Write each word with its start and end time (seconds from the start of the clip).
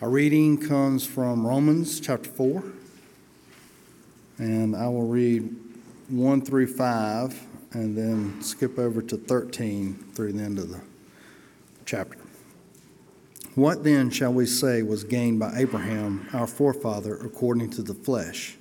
Our 0.00 0.10
reading 0.10 0.58
comes 0.58 1.04
from 1.04 1.44
Romans 1.44 1.98
chapter 1.98 2.30
4, 2.30 2.62
and 4.38 4.76
I 4.76 4.86
will 4.86 5.08
read 5.08 5.52
1 6.08 6.40
through 6.42 6.68
5 6.68 7.42
and 7.72 7.98
then 7.98 8.40
skip 8.40 8.78
over 8.78 9.02
to 9.02 9.16
13 9.16 9.94
through 10.14 10.34
the 10.34 10.42
end 10.44 10.60
of 10.60 10.68
the 10.68 10.80
chapter. 11.84 12.16
What 13.56 13.82
then 13.82 14.08
shall 14.10 14.32
we 14.32 14.46
say 14.46 14.82
was 14.82 15.02
gained 15.02 15.40
by 15.40 15.54
Abraham, 15.56 16.28
our 16.32 16.46
forefather, 16.46 17.16
according 17.16 17.70
to 17.70 17.82
the 17.82 17.94
flesh? 17.94 18.56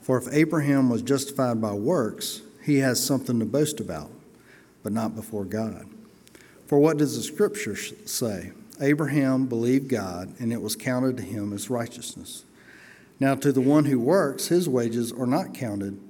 For 0.00 0.16
if 0.16 0.32
Abraham 0.32 0.88
was 0.88 1.02
justified 1.02 1.60
by 1.60 1.74
works, 1.74 2.40
he 2.64 2.78
has 2.78 3.04
something 3.04 3.38
to 3.40 3.44
boast 3.44 3.78
about, 3.78 4.10
but 4.82 4.94
not 4.94 5.14
before 5.14 5.44
God. 5.44 5.86
For 6.66 6.78
what 6.78 6.96
does 6.96 7.14
the 7.14 7.22
scripture 7.22 7.76
say? 7.76 8.52
Abraham 8.82 9.46
believed 9.46 9.88
God, 9.88 10.34
and 10.40 10.52
it 10.52 10.60
was 10.60 10.74
counted 10.74 11.16
to 11.16 11.22
him 11.22 11.52
as 11.52 11.70
righteousness. 11.70 12.44
Now, 13.20 13.36
to 13.36 13.52
the 13.52 13.60
one 13.60 13.84
who 13.84 14.00
works, 14.00 14.48
his 14.48 14.68
wages 14.68 15.12
are 15.12 15.26
not 15.26 15.54
counted 15.54 16.00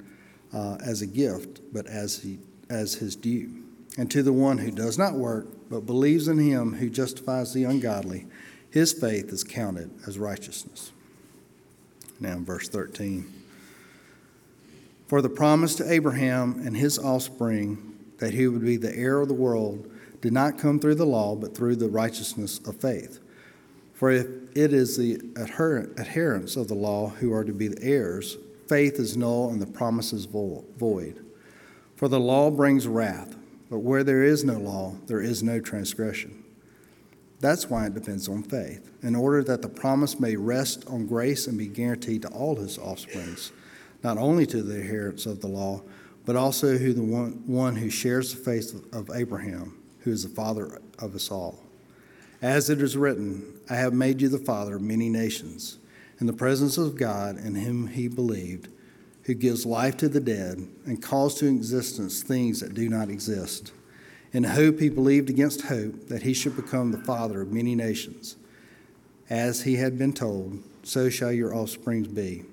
uh, 0.55 0.79
as 0.83 1.03
a 1.03 1.07
gift, 1.07 1.61
but 1.73 1.87
as, 1.87 2.23
he, 2.23 2.39
as 2.71 2.95
his 2.95 3.15
due. 3.15 3.63
And 3.99 4.11
to 4.11 4.23
the 4.23 4.33
one 4.33 4.57
who 4.57 4.71
does 4.71 4.97
not 4.97 5.13
work, 5.13 5.47
but 5.69 5.85
believes 5.85 6.29
in 6.29 6.39
him 6.39 6.73
who 6.75 6.89
justifies 6.89 7.53
the 7.53 7.65
ungodly, 7.65 8.27
his 8.71 8.95
faith 8.95 9.31
is 9.31 9.45
counted 9.45 9.91
as 10.07 10.19
righteousness. 10.19 10.93
Now, 12.19 12.33
in 12.33 12.45
verse 12.47 12.69
13. 12.69 13.31
For 15.09 15.21
the 15.21 15.29
promise 15.29 15.75
to 15.75 15.93
Abraham 15.93 16.63
and 16.65 16.75
his 16.75 16.99
offspring 16.99 17.99
that 18.17 18.33
he 18.33 18.49
would 18.49 18.65
be 18.65 18.79
the 18.79 18.97
heir 18.97 19.21
of 19.21 19.29
the 19.29 19.35
world 19.35 19.92
did 20.23 20.33
not 20.33 20.57
come 20.57 20.79
through 20.79 20.95
the 20.95 21.05
law, 21.05 21.35
but 21.35 21.55
through 21.55 21.77
the 21.77 21.91
righteousness 21.91 22.59
of 22.61 22.77
faith. 22.77 23.19
For 23.93 24.11
if 24.11 24.27
it 24.55 24.73
is 24.73 24.97
the 24.97 25.21
adherents 25.37 26.57
of 26.57 26.69
the 26.69 26.75
law 26.75 27.09
who 27.09 27.33
are 27.35 27.45
to 27.45 27.53
be 27.53 27.69
the 27.69 27.83
heirs, 27.83 28.39
faith 28.69 28.99
is 28.99 29.17
null 29.17 29.51
and 29.51 29.61
the 29.61 29.67
promise 29.67 30.13
is 30.13 30.25
void. 30.25 31.25
For 31.97 32.09
the 32.09 32.21
law 32.21 32.51
brings 32.51 32.87
wrath, 32.87 33.37
but 33.69 33.81
where 33.81 34.05
there 34.05 34.23
is 34.23 34.45
no 34.45 34.59
law, 34.59 34.95
there 35.07 35.21
is 35.21 35.43
no 35.43 35.61
transgression. 35.61 36.45
That's 37.41 37.69
why 37.69 37.87
it 37.87 37.95
depends 37.95 38.29
on 38.29 38.45
faith, 38.45 38.93
in 39.03 39.17
order 39.17 39.43
that 39.43 39.63
the 39.63 39.69
promise 39.69 40.21
may 40.21 40.37
rest 40.37 40.85
on 40.87 41.07
grace 41.07 41.49
and 41.49 41.59
be 41.59 41.67
guaranteed 41.67 42.23
to 42.23 42.29
all 42.29 42.55
his 42.55 42.79
offsprings, 42.79 43.51
not 44.05 44.19
only 44.19 44.47
to 44.47 44.63
the 44.63 44.79
adherents 44.79 45.27
of 45.27 45.41
the 45.41 45.49
law, 45.49 45.83
but 46.25 46.37
also 46.37 46.79
to 46.79 46.95
the 46.95 47.03
one, 47.03 47.43
one 47.47 47.75
who 47.75 47.91
shares 47.91 48.33
the 48.33 48.41
faith 48.41 48.81
of 48.93 49.11
Abraham, 49.13 49.82
who 50.05 50.11
is 50.11 50.23
the 50.23 50.35
father 50.35 50.81
of 50.99 51.15
us 51.15 51.31
all. 51.31 51.63
As 52.41 52.69
it 52.69 52.83
is 52.83 52.97
written, 52.97 53.61
I 53.71 53.77
have 53.77 53.95
made 53.95 54.21
you 54.21 54.29
the 54.29 54.39
father 54.39 54.77
of 54.77 54.83
many 54.83 55.09
nations 55.09 55.79
in 56.21 56.27
the 56.27 56.33
presence 56.33 56.79
of 56.79 56.97
God 56.97 57.37
in 57.37 57.55
whom 57.55 57.89
he 57.89 58.09
believed, 58.09 58.69
who 59.25 59.35
gives 59.35 59.67
life 59.67 59.97
to 59.99 60.09
the 60.09 60.21
dead 60.21 60.69
and 60.85 61.03
calls 61.03 61.37
to 61.37 61.47
existence 61.47 62.23
things 62.23 62.61
that 62.61 62.75
do 62.75 62.89
not 62.89 63.09
exist. 63.09 63.73
In 64.33 64.45
hope 64.45 64.81
he 64.81 64.89
believed 64.89 65.31
against 65.31 65.63
hope 65.63 66.09
that 66.09 66.23
he 66.23 66.33
should 66.33 66.57
become 66.57 66.91
the 66.91 66.99
father 66.99 67.43
of 67.43 67.53
many 67.53 67.75
nations. 67.75 68.37
As 69.31 69.63
he 69.63 69.77
had 69.77 69.99
been 69.99 70.13
told, 70.13 70.63
so 70.83 71.09
shall 71.09 71.33
your 71.33 71.55
offspring 71.55 72.05
be. 72.05 72.45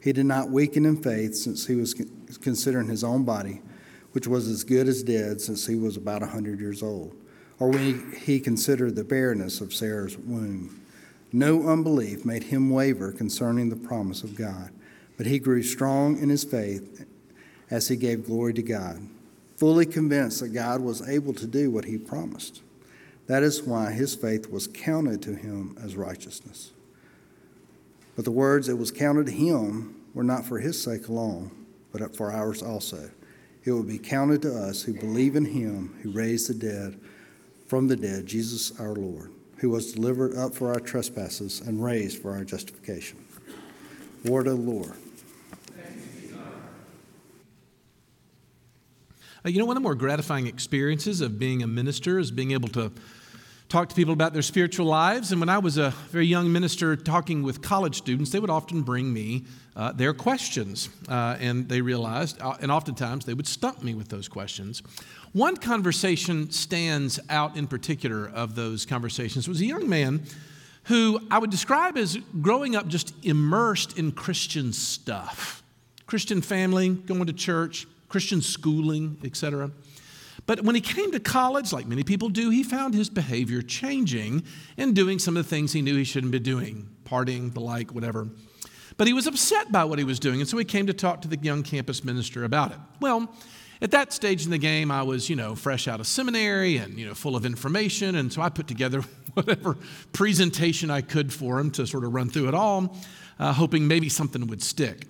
He 0.00 0.12
did 0.12 0.26
not 0.26 0.50
weaken 0.50 0.86
in 0.86 1.02
faith 1.02 1.34
since 1.34 1.66
he 1.66 1.74
was 1.74 1.94
considering 2.40 2.88
his 2.88 3.02
own 3.02 3.24
body, 3.24 3.60
which 4.16 4.26
was 4.26 4.48
as 4.48 4.64
good 4.64 4.88
as 4.88 5.02
dead 5.02 5.42
since 5.42 5.66
he 5.66 5.74
was 5.74 5.98
about 5.98 6.22
a 6.22 6.26
hundred 6.28 6.58
years 6.58 6.82
old, 6.82 7.14
or 7.58 7.68
when 7.68 8.14
he 8.24 8.40
considered 8.40 8.96
the 8.96 9.04
barrenness 9.04 9.60
of 9.60 9.74
Sarah's 9.74 10.16
womb. 10.16 10.80
No 11.34 11.68
unbelief 11.68 12.24
made 12.24 12.44
him 12.44 12.70
waver 12.70 13.12
concerning 13.12 13.68
the 13.68 13.76
promise 13.76 14.22
of 14.22 14.34
God, 14.34 14.70
but 15.18 15.26
he 15.26 15.38
grew 15.38 15.62
strong 15.62 16.16
in 16.16 16.30
his 16.30 16.44
faith 16.44 17.04
as 17.70 17.88
he 17.88 17.96
gave 17.96 18.24
glory 18.24 18.54
to 18.54 18.62
God, 18.62 19.06
fully 19.58 19.84
convinced 19.84 20.40
that 20.40 20.48
God 20.48 20.80
was 20.80 21.06
able 21.06 21.34
to 21.34 21.46
do 21.46 21.70
what 21.70 21.84
he 21.84 21.98
promised. 21.98 22.62
That 23.26 23.42
is 23.42 23.64
why 23.64 23.90
his 23.90 24.14
faith 24.14 24.50
was 24.50 24.66
counted 24.66 25.20
to 25.24 25.34
him 25.34 25.76
as 25.78 25.94
righteousness. 25.94 26.72
But 28.14 28.24
the 28.24 28.30
words 28.30 28.70
it 28.70 28.78
was 28.78 28.90
counted 28.90 29.26
to 29.26 29.32
him 29.32 29.94
were 30.14 30.24
not 30.24 30.46
for 30.46 30.58
his 30.58 30.82
sake 30.82 31.08
alone, 31.08 31.50
but 31.92 32.16
for 32.16 32.32
ours 32.32 32.62
also. 32.62 33.10
It 33.66 33.72
will 33.72 33.82
be 33.82 33.98
counted 33.98 34.42
to 34.42 34.56
us 34.56 34.82
who 34.82 34.94
believe 34.94 35.36
in 35.36 35.44
him 35.44 35.98
who 36.02 36.10
raised 36.10 36.48
the 36.48 36.54
dead 36.54 36.98
from 37.66 37.88
the 37.88 37.96
dead, 37.96 38.24
Jesus 38.26 38.78
our 38.80 38.94
Lord 38.94 39.32
who 39.58 39.70
was 39.70 39.92
delivered 39.92 40.36
up 40.36 40.54
for 40.54 40.72
our 40.72 40.80
trespasses 40.80 41.60
and 41.60 41.82
raised 41.82 42.20
for 42.20 42.32
our 42.32 42.44
justification. 42.44 43.24
Word 44.24 44.46
of 44.46 44.58
the 44.58 44.70
Lord. 44.70 44.92
Uh, 49.44 49.48
you 49.48 49.58
know, 49.58 49.64
one 49.64 49.76
of 49.76 49.82
the 49.82 49.86
more 49.86 49.94
gratifying 49.94 50.46
experiences 50.46 51.20
of 51.20 51.38
being 51.38 51.62
a 51.62 51.66
minister 51.66 52.18
is 52.18 52.30
being 52.30 52.50
able 52.50 52.68
to 52.70 52.90
talk 53.68 53.88
to 53.88 53.94
people 53.94 54.12
about 54.12 54.32
their 54.32 54.42
spiritual 54.42 54.86
lives. 54.86 55.32
And 55.32 55.40
when 55.40 55.48
I 55.48 55.58
was 55.58 55.76
a 55.76 55.90
very 56.10 56.26
young 56.26 56.52
minister 56.52 56.94
talking 56.96 57.42
with 57.42 57.62
college 57.62 57.96
students, 57.96 58.30
they 58.30 58.38
would 58.38 58.50
often 58.50 58.82
bring 58.82 59.12
me 59.12 59.44
uh, 59.74 59.92
their 59.92 60.14
questions. 60.14 60.88
Uh, 61.08 61.36
and 61.40 61.68
they 61.68 61.80
realized, 61.80 62.40
uh, 62.40 62.56
and 62.60 62.70
oftentimes 62.70 63.24
they 63.24 63.34
would 63.34 63.46
stump 63.46 63.82
me 63.82 63.94
with 63.94 64.08
those 64.08 64.28
questions. 64.28 64.82
One 65.32 65.56
conversation 65.56 66.50
stands 66.50 67.18
out 67.28 67.56
in 67.56 67.66
particular 67.66 68.28
of 68.28 68.54
those 68.54 68.86
conversations 68.86 69.46
it 69.46 69.50
was 69.50 69.60
a 69.60 69.66
young 69.66 69.88
man 69.88 70.24
who 70.84 71.20
I 71.30 71.38
would 71.38 71.50
describe 71.50 71.96
as 71.96 72.16
growing 72.40 72.76
up 72.76 72.86
just 72.86 73.12
immersed 73.24 73.98
in 73.98 74.12
Christian 74.12 74.72
stuff 74.72 75.62
Christian 76.06 76.40
family, 76.40 76.90
going 76.90 77.26
to 77.26 77.32
church, 77.32 77.86
Christian 78.08 78.40
schooling, 78.40 79.18
etc. 79.24 79.72
But 80.46 80.62
when 80.62 80.74
he 80.74 80.80
came 80.80 81.10
to 81.12 81.20
college, 81.20 81.72
like 81.72 81.86
many 81.86 82.04
people 82.04 82.28
do, 82.28 82.50
he 82.50 82.62
found 82.62 82.94
his 82.94 83.10
behavior 83.10 83.62
changing 83.62 84.44
and 84.76 84.94
doing 84.94 85.18
some 85.18 85.36
of 85.36 85.44
the 85.44 85.50
things 85.50 85.72
he 85.72 85.82
knew 85.82 85.96
he 85.96 86.04
shouldn't 86.04 86.32
be 86.32 86.38
doing, 86.38 86.88
partying, 87.04 87.52
the 87.52 87.60
like, 87.60 87.92
whatever. 87.92 88.28
But 88.96 89.08
he 89.08 89.12
was 89.12 89.26
upset 89.26 89.72
by 89.72 89.84
what 89.84 89.98
he 89.98 90.04
was 90.04 90.18
doing, 90.18 90.40
and 90.40 90.48
so 90.48 90.56
he 90.56 90.64
came 90.64 90.86
to 90.86 90.94
talk 90.94 91.20
to 91.22 91.28
the 91.28 91.36
young 91.36 91.62
campus 91.62 92.04
minister 92.04 92.44
about 92.44 92.70
it. 92.70 92.78
Well, 93.00 93.28
at 93.82 93.90
that 93.90 94.12
stage 94.12 94.44
in 94.44 94.50
the 94.50 94.58
game, 94.58 94.90
I 94.90 95.02
was, 95.02 95.28
you 95.28 95.36
know, 95.36 95.54
fresh 95.54 95.86
out 95.86 96.00
of 96.00 96.06
seminary 96.06 96.78
and, 96.78 96.98
you 96.98 97.06
know, 97.06 97.14
full 97.14 97.36
of 97.36 97.44
information. 97.44 98.14
And 98.14 98.32
so 98.32 98.40
I 98.40 98.48
put 98.48 98.66
together 98.66 99.00
whatever 99.34 99.76
presentation 100.12 100.90
I 100.90 101.02
could 101.02 101.32
for 101.32 101.58
him 101.58 101.70
to 101.72 101.86
sort 101.86 102.04
of 102.04 102.14
run 102.14 102.30
through 102.30 102.48
it 102.48 102.54
all, 102.54 102.96
uh, 103.38 103.52
hoping 103.52 103.86
maybe 103.86 104.08
something 104.08 104.46
would 104.46 104.62
stick. 104.62 105.06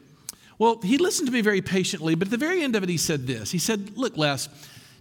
Well, 0.58 0.80
he 0.82 0.98
listened 0.98 1.28
to 1.28 1.32
me 1.32 1.42
very 1.42 1.60
patiently, 1.60 2.14
but 2.16 2.28
at 2.28 2.32
the 2.32 2.38
very 2.38 2.62
end 2.62 2.74
of 2.74 2.82
it, 2.82 2.88
he 2.88 2.96
said 2.96 3.26
this. 3.26 3.52
He 3.52 3.58
said, 3.58 3.96
Look, 3.96 4.16
Les, 4.16 4.48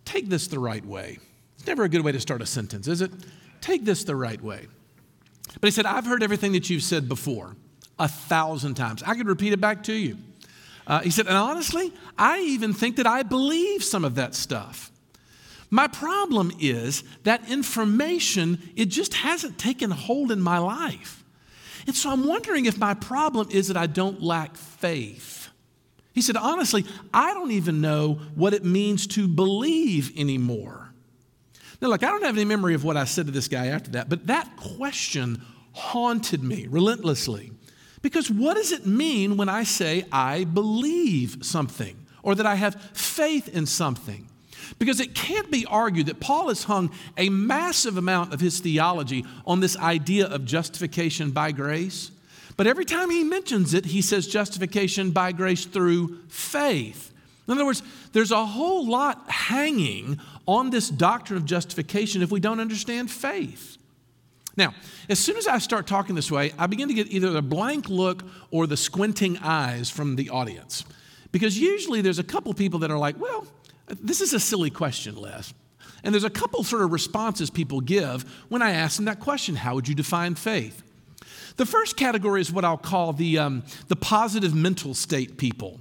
take 0.05 0.29
this 0.29 0.47
the 0.47 0.59
right 0.59 0.85
way. 0.85 1.19
It's 1.57 1.67
never 1.67 1.83
a 1.83 1.89
good 1.89 2.01
way 2.01 2.11
to 2.11 2.19
start 2.19 2.41
a 2.41 2.45
sentence, 2.45 2.87
is 2.87 3.01
it? 3.01 3.11
Take 3.61 3.83
this 3.83 4.03
the 4.03 4.15
right 4.15 4.41
way. 4.41 4.67
But 5.59 5.67
he 5.67 5.71
said, 5.71 5.85
I've 5.85 6.05
heard 6.05 6.23
everything 6.23 6.53
that 6.53 6.69
you've 6.69 6.83
said 6.83 7.09
before 7.09 7.55
a 7.97 8.07
thousand 8.07 8.75
times. 8.75 9.03
I 9.03 9.15
could 9.15 9.27
repeat 9.27 9.53
it 9.53 9.61
back 9.61 9.83
to 9.83 9.93
you. 9.93 10.17
Uh, 10.87 10.99
he 10.99 11.09
said, 11.09 11.27
and 11.27 11.37
honestly, 11.37 11.91
I 12.17 12.41
even 12.41 12.73
think 12.73 12.97
that 12.97 13.07
I 13.07 13.23
believe 13.23 13.83
some 13.83 14.05
of 14.05 14.15
that 14.15 14.35
stuff. 14.35 14.91
My 15.71 15.87
problem 15.87 16.51
is 16.59 17.03
that 17.23 17.49
information, 17.49 18.71
it 18.75 18.85
just 18.85 19.15
hasn't 19.15 19.57
taken 19.57 19.89
hold 19.91 20.31
in 20.31 20.39
my 20.39 20.59
life. 20.59 21.23
And 21.87 21.95
so 21.95 22.11
I'm 22.11 22.27
wondering 22.27 22.65
if 22.65 22.77
my 22.77 22.93
problem 22.93 23.47
is 23.49 23.67
that 23.67 23.77
I 23.77 23.87
don't 23.87 24.21
lack 24.21 24.55
faith. 24.55 25.44
He 26.15 26.21
said, 26.21 26.37
honestly, 26.37 26.85
I 27.13 27.33
don't 27.33 27.51
even 27.51 27.81
know 27.81 28.19
what 28.35 28.53
it 28.53 28.63
means 28.63 29.05
to 29.07 29.27
believe 29.27 30.17
anymore. 30.17 30.89
Now, 31.81 31.89
look, 31.89 32.03
I 32.03 32.07
don't 32.07 32.23
have 32.23 32.37
any 32.37 32.45
memory 32.45 32.73
of 32.73 32.85
what 32.85 32.95
I 32.95 33.03
said 33.03 33.25
to 33.25 33.33
this 33.33 33.49
guy 33.49 33.67
after 33.67 33.91
that, 33.91 34.07
but 34.07 34.27
that 34.27 34.55
question 34.55 35.41
haunted 35.73 36.41
me 36.41 36.67
relentlessly. 36.69 37.51
Because 38.01 38.31
what 38.31 38.53
does 38.53 38.71
it 38.71 38.87
mean 38.87 39.35
when 39.35 39.49
I 39.49 39.63
say 39.63 40.05
I 40.09 40.45
believe 40.45 41.39
something 41.41 41.97
or 42.23 42.33
that 42.35 42.45
I 42.45 42.55
have 42.55 42.81
faith 42.93 43.49
in 43.49 43.65
something? 43.65 44.29
Because 44.79 45.01
it 45.01 45.15
can't 45.15 45.51
be 45.51 45.65
argued 45.65 46.07
that 46.07 46.21
Paul 46.21 46.47
has 46.47 46.63
hung 46.63 46.91
a 47.17 47.27
massive 47.27 47.97
amount 47.97 48.33
of 48.33 48.39
his 48.39 48.61
theology 48.61 49.25
on 49.45 49.59
this 49.59 49.77
idea 49.77 50.27
of 50.27 50.45
justification 50.45 51.31
by 51.31 51.51
grace. 51.51 52.11
But 52.57 52.67
every 52.67 52.85
time 52.85 53.09
he 53.09 53.23
mentions 53.23 53.73
it, 53.73 53.85
he 53.85 54.01
says 54.01 54.27
justification 54.27 55.11
by 55.11 55.31
grace 55.31 55.65
through 55.65 56.19
faith. 56.29 57.11
In 57.47 57.53
other 57.53 57.65
words, 57.65 57.83
there's 58.13 58.31
a 58.31 58.45
whole 58.45 58.87
lot 58.87 59.29
hanging 59.29 60.19
on 60.47 60.69
this 60.69 60.89
doctrine 60.89 61.37
of 61.37 61.45
justification 61.45 62.21
if 62.21 62.31
we 62.31 62.39
don't 62.39 62.59
understand 62.59 63.11
faith. 63.11 63.77
Now, 64.57 64.73
as 65.09 65.19
soon 65.19 65.35
as 65.35 65.47
I 65.47 65.57
start 65.57 65.85
talking 65.85 66.15
this 66.15 66.31
way, 66.31 66.53
I 66.57 66.67
begin 66.67 66.87
to 66.87 66.93
get 66.93 67.11
either 67.11 67.29
the 67.31 67.41
blank 67.41 67.89
look 67.89 68.23
or 68.51 68.67
the 68.67 68.77
squinting 68.77 69.37
eyes 69.39 69.89
from 69.89 70.15
the 70.15 70.29
audience. 70.29 70.85
Because 71.31 71.59
usually 71.59 72.01
there's 72.01 72.19
a 72.19 72.23
couple 72.23 72.53
people 72.53 72.79
that 72.79 72.91
are 72.91 72.97
like, 72.97 73.19
well, 73.19 73.45
this 73.87 74.21
is 74.21 74.33
a 74.33 74.39
silly 74.39 74.69
question, 74.69 75.17
Les. 75.17 75.53
And 76.03 76.13
there's 76.13 76.23
a 76.23 76.29
couple 76.29 76.63
sort 76.63 76.83
of 76.83 76.91
responses 76.91 77.49
people 77.49 77.81
give 77.81 78.23
when 78.47 78.61
I 78.61 78.71
ask 78.71 78.95
them 78.95 79.05
that 79.05 79.19
question 79.19 79.55
How 79.55 79.75
would 79.75 79.87
you 79.87 79.95
define 79.95 80.35
faith? 80.35 80.84
The 81.57 81.65
first 81.65 81.97
category 81.97 82.41
is 82.41 82.51
what 82.51 82.65
I'll 82.65 82.77
call 82.77 83.13
the, 83.13 83.39
um, 83.39 83.63
the 83.87 83.95
positive 83.95 84.53
mental 84.53 84.93
state 84.93 85.37
people. 85.37 85.79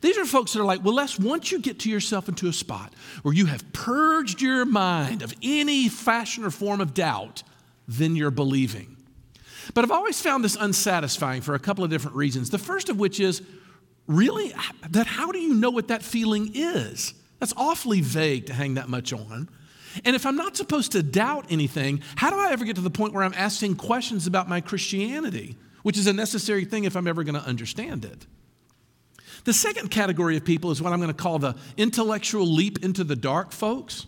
These 0.00 0.18
are 0.18 0.24
folks 0.26 0.52
that 0.52 0.60
are 0.60 0.64
like, 0.64 0.84
well, 0.84 0.94
Les, 0.94 1.18
once 1.18 1.50
you 1.50 1.60
get 1.60 1.78
to 1.80 1.90
yourself 1.90 2.28
into 2.28 2.48
a 2.48 2.52
spot 2.52 2.92
where 3.22 3.32
you 3.32 3.46
have 3.46 3.72
purged 3.72 4.42
your 4.42 4.64
mind 4.64 5.22
of 5.22 5.32
any 5.42 5.88
fashion 5.88 6.44
or 6.44 6.50
form 6.50 6.80
of 6.80 6.92
doubt, 6.92 7.42
then 7.88 8.14
you're 8.16 8.30
believing. 8.30 8.96
But 9.72 9.84
I've 9.84 9.90
always 9.90 10.20
found 10.20 10.44
this 10.44 10.56
unsatisfying 10.56 11.40
for 11.40 11.54
a 11.54 11.58
couple 11.58 11.84
of 11.84 11.90
different 11.90 12.16
reasons. 12.16 12.50
The 12.50 12.58
first 12.58 12.90
of 12.90 12.98
which 12.98 13.18
is, 13.18 13.40
really, 14.06 14.52
that 14.90 15.06
how 15.06 15.32
do 15.32 15.38
you 15.38 15.54
know 15.54 15.70
what 15.70 15.88
that 15.88 16.02
feeling 16.02 16.50
is? 16.54 17.14
That's 17.40 17.54
awfully 17.56 18.00
vague 18.00 18.46
to 18.46 18.52
hang 18.52 18.74
that 18.74 18.88
much 18.88 19.12
on. 19.12 19.48
And 20.04 20.16
if 20.16 20.26
I'm 20.26 20.36
not 20.36 20.56
supposed 20.56 20.92
to 20.92 21.02
doubt 21.02 21.46
anything, 21.50 22.02
how 22.16 22.30
do 22.30 22.36
I 22.36 22.50
ever 22.52 22.64
get 22.64 22.76
to 22.76 22.82
the 22.82 22.90
point 22.90 23.12
where 23.12 23.22
I'm 23.22 23.34
asking 23.34 23.76
questions 23.76 24.26
about 24.26 24.48
my 24.48 24.60
Christianity, 24.60 25.56
which 25.82 25.98
is 25.98 26.06
a 26.06 26.12
necessary 26.12 26.64
thing 26.64 26.84
if 26.84 26.96
I'm 26.96 27.06
ever 27.06 27.22
going 27.22 27.40
to 27.40 27.46
understand 27.46 28.04
it? 28.04 28.26
The 29.44 29.52
second 29.52 29.90
category 29.90 30.36
of 30.36 30.44
people 30.44 30.70
is 30.70 30.80
what 30.80 30.92
I'm 30.92 31.00
going 31.00 31.12
to 31.12 31.14
call 31.14 31.38
the 31.38 31.54
intellectual 31.76 32.46
leap 32.46 32.82
into 32.82 33.04
the 33.04 33.16
dark 33.16 33.52
folks. 33.52 34.06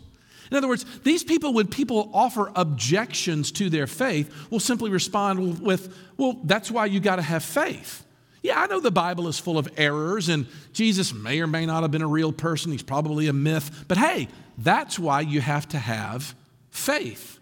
In 0.51 0.57
other 0.57 0.69
words, 0.69 0.85
these 1.01 1.25
people, 1.25 1.53
when 1.53 1.67
people 1.67 2.11
offer 2.15 2.51
objections 2.55 3.53
to 3.53 3.69
their 3.69 3.87
faith, 3.87 4.33
will 4.51 4.61
simply 4.61 4.91
respond 4.91 5.61
with, 5.61 5.95
Well, 6.17 6.41
that's 6.45 6.71
why 6.71 6.87
you 6.87 7.01
got 7.01 7.17
to 7.17 7.23
have 7.23 7.45
faith. 7.45 8.06
Yeah, 8.43 8.61
I 8.61 8.67
know 8.67 8.81
the 8.81 8.91
Bible 8.91 9.29
is 9.29 9.39
full 9.39 9.59
of 9.59 9.69
errors, 9.77 10.29
and 10.29 10.47
Jesus 10.73 11.13
may 11.13 11.41
or 11.41 11.47
may 11.47 11.67
not 11.67 11.83
have 11.83 11.91
been 11.91 12.03
a 12.03 12.09
real 12.09 12.33
person. 12.33 12.71
He's 12.71 12.83
probably 12.83 13.27
a 13.27 13.33
myth. 13.33 13.85
But 13.89 13.99
hey, 13.99 14.29
that's 14.59 14.99
why 14.99 15.23
you 15.23 15.41
have 15.41 15.69
to 15.69 15.79
have 15.79 16.35
faith. 16.71 17.39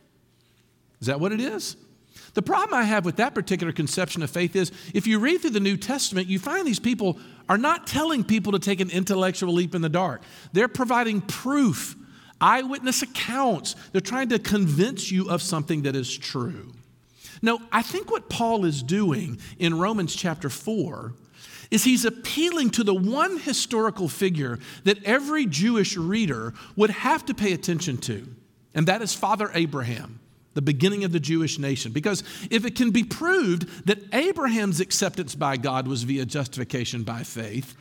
Is 1.00 1.08
that 1.08 1.20
what 1.20 1.32
it 1.32 1.40
is? 1.40 1.76
The 2.34 2.42
problem 2.42 2.78
I 2.78 2.84
have 2.84 3.04
with 3.04 3.16
that 3.16 3.34
particular 3.34 3.72
conception 3.72 4.22
of 4.22 4.30
faith 4.30 4.56
is 4.56 4.72
if 4.92 5.06
you 5.06 5.18
read 5.18 5.40
through 5.40 5.50
the 5.50 5.60
New 5.60 5.76
Testament, 5.76 6.26
you 6.26 6.38
find 6.38 6.66
these 6.66 6.80
people 6.80 7.18
are 7.48 7.58
not 7.58 7.86
telling 7.86 8.24
people 8.24 8.52
to 8.52 8.58
take 8.58 8.80
an 8.80 8.90
intellectual 8.90 9.52
leap 9.52 9.74
in 9.74 9.82
the 9.82 9.88
dark. 9.88 10.22
They're 10.52 10.68
providing 10.68 11.20
proof, 11.20 11.94
eyewitness 12.40 13.02
accounts. 13.02 13.76
They're 13.92 14.00
trying 14.00 14.30
to 14.30 14.38
convince 14.38 15.10
you 15.10 15.28
of 15.30 15.42
something 15.42 15.82
that 15.82 15.94
is 15.94 16.16
true. 16.16 16.72
No, 17.44 17.60
I 17.70 17.82
think 17.82 18.10
what 18.10 18.30
Paul 18.30 18.64
is 18.64 18.82
doing 18.82 19.38
in 19.58 19.78
Romans 19.78 20.16
chapter 20.16 20.48
4 20.48 21.12
is 21.70 21.84
he's 21.84 22.06
appealing 22.06 22.70
to 22.70 22.82
the 22.82 22.94
one 22.94 23.38
historical 23.38 24.08
figure 24.08 24.58
that 24.84 25.04
every 25.04 25.44
Jewish 25.44 25.94
reader 25.94 26.54
would 26.74 26.88
have 26.88 27.26
to 27.26 27.34
pay 27.34 27.52
attention 27.52 27.98
to, 27.98 28.26
and 28.74 28.88
that 28.88 29.02
is 29.02 29.12
Father 29.12 29.50
Abraham 29.52 30.20
the 30.54 30.62
beginning 30.62 31.04
of 31.04 31.12
the 31.12 31.20
Jewish 31.20 31.58
nation. 31.58 31.92
Because 31.92 32.22
if 32.48 32.64
it 32.64 32.76
can 32.76 32.92
be 32.92 33.04
proved 33.04 33.86
that 33.86 33.98
Abraham's 34.14 34.80
acceptance 34.80 35.34
by 35.34 35.56
God 35.56 35.86
was 35.86 36.04
via 36.04 36.24
justification 36.24 37.02
by 37.02 37.24
faith, 37.24 37.74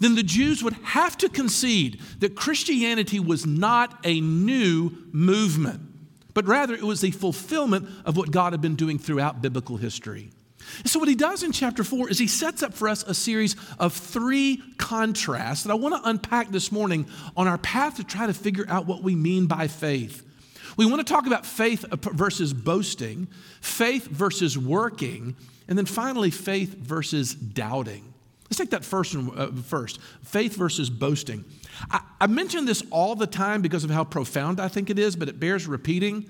then 0.00 0.16
the 0.16 0.22
Jews 0.22 0.62
would 0.62 0.74
have 0.82 1.16
to 1.18 1.28
concede 1.28 2.00
that 2.18 2.34
Christianity 2.34 3.20
was 3.20 3.46
not 3.46 4.00
a 4.04 4.20
new 4.20 4.90
movement, 5.12 5.87
but 6.34 6.46
rather 6.46 6.74
it 6.74 6.82
was 6.82 7.00
the 7.00 7.10
fulfillment 7.10 7.88
of 8.04 8.16
what 8.16 8.30
God 8.30 8.52
had 8.52 8.60
been 8.60 8.76
doing 8.76 8.98
throughout 8.98 9.42
biblical 9.42 9.76
history. 9.76 10.30
So, 10.84 10.98
what 10.98 11.08
he 11.08 11.14
does 11.14 11.42
in 11.42 11.52
chapter 11.52 11.82
four 11.82 12.10
is 12.10 12.18
he 12.18 12.26
sets 12.26 12.62
up 12.62 12.74
for 12.74 12.88
us 12.88 13.02
a 13.02 13.14
series 13.14 13.56
of 13.78 13.92
three 13.92 14.62
contrasts 14.76 15.62
that 15.62 15.70
I 15.70 15.74
want 15.74 15.94
to 15.94 16.08
unpack 16.08 16.50
this 16.50 16.70
morning 16.70 17.06
on 17.36 17.48
our 17.48 17.58
path 17.58 17.96
to 17.96 18.04
try 18.04 18.26
to 18.26 18.34
figure 18.34 18.66
out 18.68 18.86
what 18.86 19.02
we 19.02 19.14
mean 19.14 19.46
by 19.46 19.68
faith. 19.68 20.24
We 20.76 20.86
want 20.86 21.04
to 21.04 21.12
talk 21.12 21.26
about 21.26 21.46
faith 21.46 21.84
uh, 21.90 21.96
versus 21.96 22.52
boasting, 22.52 23.28
faith 23.60 24.06
versus 24.06 24.56
working, 24.56 25.36
and 25.66 25.76
then 25.76 25.86
finally, 25.86 26.30
faith 26.30 26.74
versus 26.74 27.34
doubting. 27.34 28.14
Let's 28.48 28.58
take 28.58 28.70
that 28.70 28.84
first 28.84 29.14
uh, 29.14 29.48
first 29.64 30.00
faith 30.22 30.56
versus 30.56 30.88
boasting. 30.88 31.44
I, 31.90 32.00
I 32.20 32.26
mention 32.26 32.64
this 32.64 32.82
all 32.90 33.14
the 33.14 33.26
time 33.26 33.62
because 33.62 33.84
of 33.84 33.90
how 33.90 34.04
profound 34.04 34.58
I 34.60 34.68
think 34.68 34.90
it 34.90 34.98
is, 34.98 35.16
but 35.16 35.28
it 35.28 35.38
bears 35.38 35.66
repeating. 35.66 36.28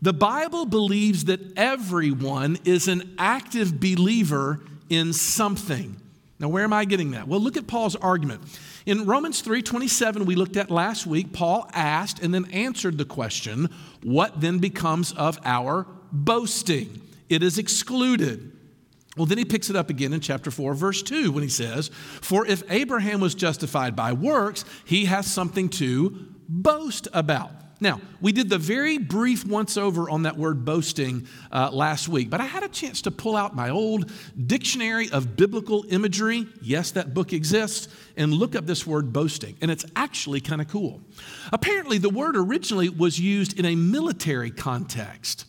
The 0.00 0.12
Bible 0.12 0.66
believes 0.66 1.24
that 1.24 1.40
everyone 1.56 2.58
is 2.64 2.86
an 2.86 3.14
active 3.18 3.80
believer 3.80 4.60
in 4.88 5.12
something. 5.12 5.96
Now, 6.38 6.48
where 6.48 6.64
am 6.64 6.72
I 6.72 6.84
getting 6.84 7.12
that? 7.12 7.26
Well, 7.26 7.40
look 7.40 7.56
at 7.56 7.66
Paul's 7.66 7.96
argument. 7.96 8.42
In 8.84 9.06
Romans 9.06 9.42
3:27 9.42 10.26
we 10.26 10.34
looked 10.34 10.56
at 10.56 10.70
last 10.70 11.06
week, 11.06 11.32
Paul 11.32 11.68
asked 11.72 12.20
and 12.20 12.32
then 12.32 12.44
answered 12.52 12.98
the 12.98 13.04
question, 13.04 13.70
what 14.02 14.40
then 14.40 14.58
becomes 14.58 15.12
of 15.12 15.40
our 15.44 15.86
boasting? 16.12 17.02
It 17.28 17.42
is 17.42 17.58
excluded. 17.58 18.52
Well, 19.16 19.26
then 19.26 19.38
he 19.38 19.44
picks 19.44 19.70
it 19.70 19.76
up 19.76 19.88
again 19.88 20.12
in 20.12 20.20
chapter 20.20 20.50
4, 20.50 20.74
verse 20.74 21.02
2, 21.02 21.32
when 21.32 21.42
he 21.42 21.48
says, 21.48 21.88
For 22.20 22.46
if 22.46 22.62
Abraham 22.70 23.20
was 23.20 23.34
justified 23.34 23.96
by 23.96 24.12
works, 24.12 24.64
he 24.84 25.06
has 25.06 25.26
something 25.26 25.68
to 25.70 26.26
boast 26.48 27.08
about. 27.12 27.52
Now, 27.78 28.00
we 28.22 28.32
did 28.32 28.48
the 28.48 28.56
very 28.56 28.96
brief 28.96 29.46
once 29.46 29.76
over 29.76 30.08
on 30.08 30.22
that 30.22 30.38
word 30.38 30.64
boasting 30.64 31.26
uh, 31.52 31.70
last 31.70 32.08
week, 32.08 32.30
but 32.30 32.40
I 32.40 32.46
had 32.46 32.62
a 32.62 32.68
chance 32.68 33.02
to 33.02 33.10
pull 33.10 33.36
out 33.36 33.54
my 33.54 33.68
old 33.68 34.10
dictionary 34.46 35.10
of 35.10 35.36
biblical 35.36 35.84
imagery. 35.90 36.46
Yes, 36.62 36.92
that 36.92 37.12
book 37.12 37.34
exists, 37.34 37.88
and 38.16 38.32
look 38.32 38.54
up 38.54 38.64
this 38.64 38.86
word 38.86 39.12
boasting, 39.12 39.58
and 39.60 39.70
it's 39.70 39.84
actually 39.94 40.40
kind 40.40 40.62
of 40.62 40.68
cool. 40.68 41.02
Apparently, 41.52 41.98
the 41.98 42.08
word 42.08 42.34
originally 42.34 42.88
was 42.88 43.20
used 43.20 43.58
in 43.58 43.66
a 43.66 43.74
military 43.74 44.50
context. 44.50 45.44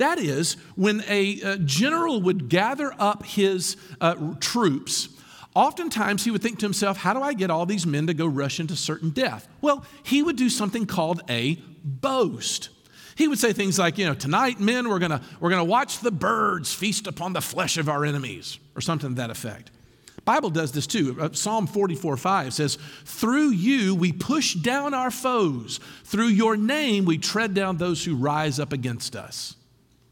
That 0.00 0.18
is, 0.18 0.54
when 0.76 1.04
a, 1.08 1.40
a 1.42 1.58
general 1.58 2.22
would 2.22 2.48
gather 2.48 2.90
up 2.98 3.24
his 3.24 3.76
uh, 4.00 4.34
troops, 4.40 5.10
Oftentimes, 5.52 6.24
he 6.24 6.30
would 6.30 6.42
think 6.42 6.60
to 6.60 6.66
himself, 6.66 6.96
How 6.96 7.12
do 7.12 7.20
I 7.22 7.34
get 7.34 7.50
all 7.50 7.66
these 7.66 7.84
men 7.84 8.06
to 8.06 8.14
go 8.14 8.24
rush 8.24 8.60
into 8.60 8.76
certain 8.76 9.10
death? 9.10 9.48
Well, 9.60 9.84
he 10.04 10.22
would 10.22 10.36
do 10.36 10.48
something 10.48 10.86
called 10.86 11.22
a 11.28 11.56
boast. 11.82 12.68
He 13.16 13.26
would 13.26 13.40
say 13.40 13.52
things 13.52 13.76
like, 13.76 13.98
you 13.98 14.06
know, 14.06 14.14
tonight, 14.14 14.60
men, 14.60 14.88
we're 14.88 15.00
gonna, 15.00 15.20
we're 15.40 15.50
gonna 15.50 15.64
watch 15.64 15.98
the 15.98 16.12
birds 16.12 16.72
feast 16.72 17.08
upon 17.08 17.32
the 17.32 17.40
flesh 17.40 17.78
of 17.78 17.88
our 17.88 18.04
enemies, 18.04 18.60
or 18.76 18.80
something 18.80 19.10
to 19.10 19.16
that 19.16 19.30
effect. 19.30 19.72
Bible 20.24 20.50
does 20.50 20.70
this 20.70 20.86
too. 20.86 21.16
Uh, 21.20 21.30
Psalm 21.32 21.66
44 21.66 22.16
5 22.16 22.54
says, 22.54 22.78
Through 23.04 23.50
you 23.50 23.96
we 23.96 24.12
push 24.12 24.54
down 24.54 24.94
our 24.94 25.10
foes. 25.10 25.80
Through 26.04 26.28
your 26.28 26.56
name 26.56 27.04
we 27.04 27.18
tread 27.18 27.54
down 27.54 27.76
those 27.76 28.04
who 28.04 28.14
rise 28.14 28.60
up 28.60 28.72
against 28.72 29.16
us. 29.16 29.56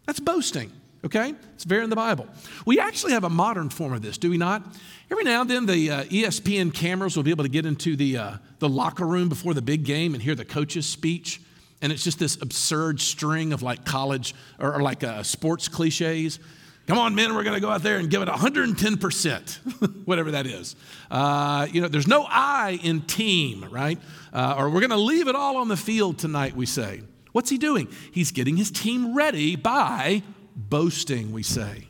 That's 0.08 0.20
boasting, 0.20 0.72
okay? 1.04 1.34
It's 1.54 1.64
very 1.64 1.84
in 1.84 1.90
the 1.90 1.96
Bible. 1.96 2.26
We 2.64 2.80
actually 2.80 3.12
have 3.12 3.24
a 3.24 3.28
modern 3.28 3.68
form 3.68 3.92
of 3.92 4.00
this, 4.00 4.16
do 4.16 4.30
we 4.30 4.38
not? 4.38 4.62
Every 5.10 5.22
now 5.22 5.42
and 5.42 5.50
then, 5.50 5.66
the 5.66 5.90
uh, 5.90 6.04
ESPN 6.04 6.72
cameras 6.72 7.14
will 7.14 7.24
be 7.24 7.30
able 7.30 7.44
to 7.44 7.50
get 7.50 7.66
into 7.66 7.94
the, 7.94 8.16
uh, 8.16 8.32
the 8.58 8.70
locker 8.70 9.06
room 9.06 9.28
before 9.28 9.52
the 9.52 9.60
big 9.60 9.84
game 9.84 10.14
and 10.14 10.22
hear 10.22 10.34
the 10.34 10.46
coach's 10.46 10.86
speech. 10.86 11.42
And 11.82 11.92
it's 11.92 12.02
just 12.02 12.18
this 12.18 12.40
absurd 12.40 13.02
string 13.02 13.52
of 13.52 13.62
like 13.62 13.84
college 13.84 14.34
or, 14.58 14.76
or 14.76 14.80
like 14.80 15.04
uh, 15.04 15.22
sports 15.24 15.68
cliches. 15.68 16.40
Come 16.86 16.96
on, 16.96 17.14
men, 17.14 17.34
we're 17.34 17.44
going 17.44 17.56
to 17.56 17.60
go 17.60 17.68
out 17.68 17.82
there 17.82 17.98
and 17.98 18.08
give 18.08 18.22
it 18.22 18.28
110%, 18.28 20.04
whatever 20.06 20.30
that 20.30 20.46
is. 20.46 20.74
Uh, 21.10 21.66
you 21.70 21.82
know, 21.82 21.88
there's 21.88 22.08
no 22.08 22.24
I 22.26 22.80
in 22.82 23.02
team, 23.02 23.66
right? 23.70 23.98
Uh, 24.32 24.54
or 24.56 24.70
we're 24.70 24.80
going 24.80 24.88
to 24.88 24.96
leave 24.96 25.28
it 25.28 25.36
all 25.36 25.58
on 25.58 25.68
the 25.68 25.76
field 25.76 26.18
tonight, 26.18 26.56
we 26.56 26.64
say. 26.64 27.02
What's 27.38 27.50
he 27.50 27.56
doing? 27.56 27.86
He's 28.10 28.32
getting 28.32 28.56
his 28.56 28.68
team 28.68 29.14
ready 29.14 29.54
by 29.54 30.24
boasting, 30.56 31.30
we 31.30 31.44
say. 31.44 31.86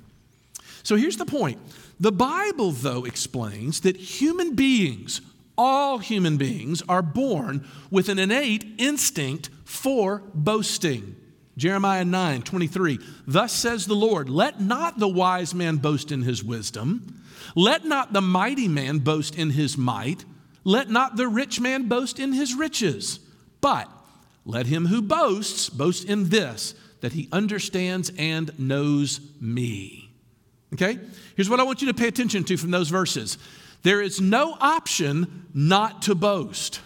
So 0.83 0.95
here's 0.95 1.17
the 1.17 1.25
point. 1.25 1.59
The 1.99 2.13
Bible, 2.13 2.71
though, 2.71 3.07
explains 3.07 3.81
that 3.81 3.97
human 3.97 4.55
beings, 4.55 5.23
all 5.57 6.01
human 6.01 6.37
beings, 6.37 6.83
are 6.87 7.01
born 7.01 7.67
with 7.91 8.11
an 8.11 8.19
innate 8.19 8.75
instinct 8.77 9.49
for 9.65 10.23
boasting. 10.35 11.17
Jeremiah 11.57 12.05
9, 12.05 12.43
23. 12.43 12.99
Thus 13.27 13.51
says 13.51 13.87
the 13.87 13.95
Lord, 13.95 14.29
let 14.29 14.61
not 14.61 14.99
the 14.99 15.09
wise 15.09 15.55
man 15.55 15.79
boast 15.79 16.13
in 16.13 16.25
his 16.25 16.45
wisdom, 16.45 17.25
let 17.57 17.87
not 17.87 18.13
the 18.13 18.21
mighty 18.21 18.69
man 18.69 18.99
boast 18.99 19.35
in 19.35 19.49
his 19.49 19.79
might, 19.79 20.27
let 20.65 20.91
not 20.91 21.17
the 21.17 21.27
rich 21.27 21.59
man 21.59 21.89
boast 21.89 22.19
in 22.19 22.35
his 22.35 22.53
riches, 22.55 23.19
but 23.63 23.91
let 24.49 24.67
him 24.67 24.87
who 24.87 25.03
boasts 25.03 25.69
boast 25.69 26.09
in 26.09 26.31
this, 26.31 26.75
that 27.03 27.13
he 27.13 27.29
understands 27.31 28.11
and 28.19 28.59
knows 28.59 29.21
me. 29.41 30.11
Okay? 30.73 30.99
Here's 31.37 31.51
what 31.51 31.61
I 31.61 31.65
want 31.65 31.83
you 31.83 31.89
to 31.89 31.95
pay 31.95 32.09
attention 32.09 32.45
to 32.45 32.57
from 32.57 32.73
those 32.73 32.89
verses 32.89 33.39
there 33.85 34.01
is 34.01 34.21
no 34.21 34.57
option 34.61 35.47
not 35.55 36.03
to 36.03 36.17
boast. 36.17 36.81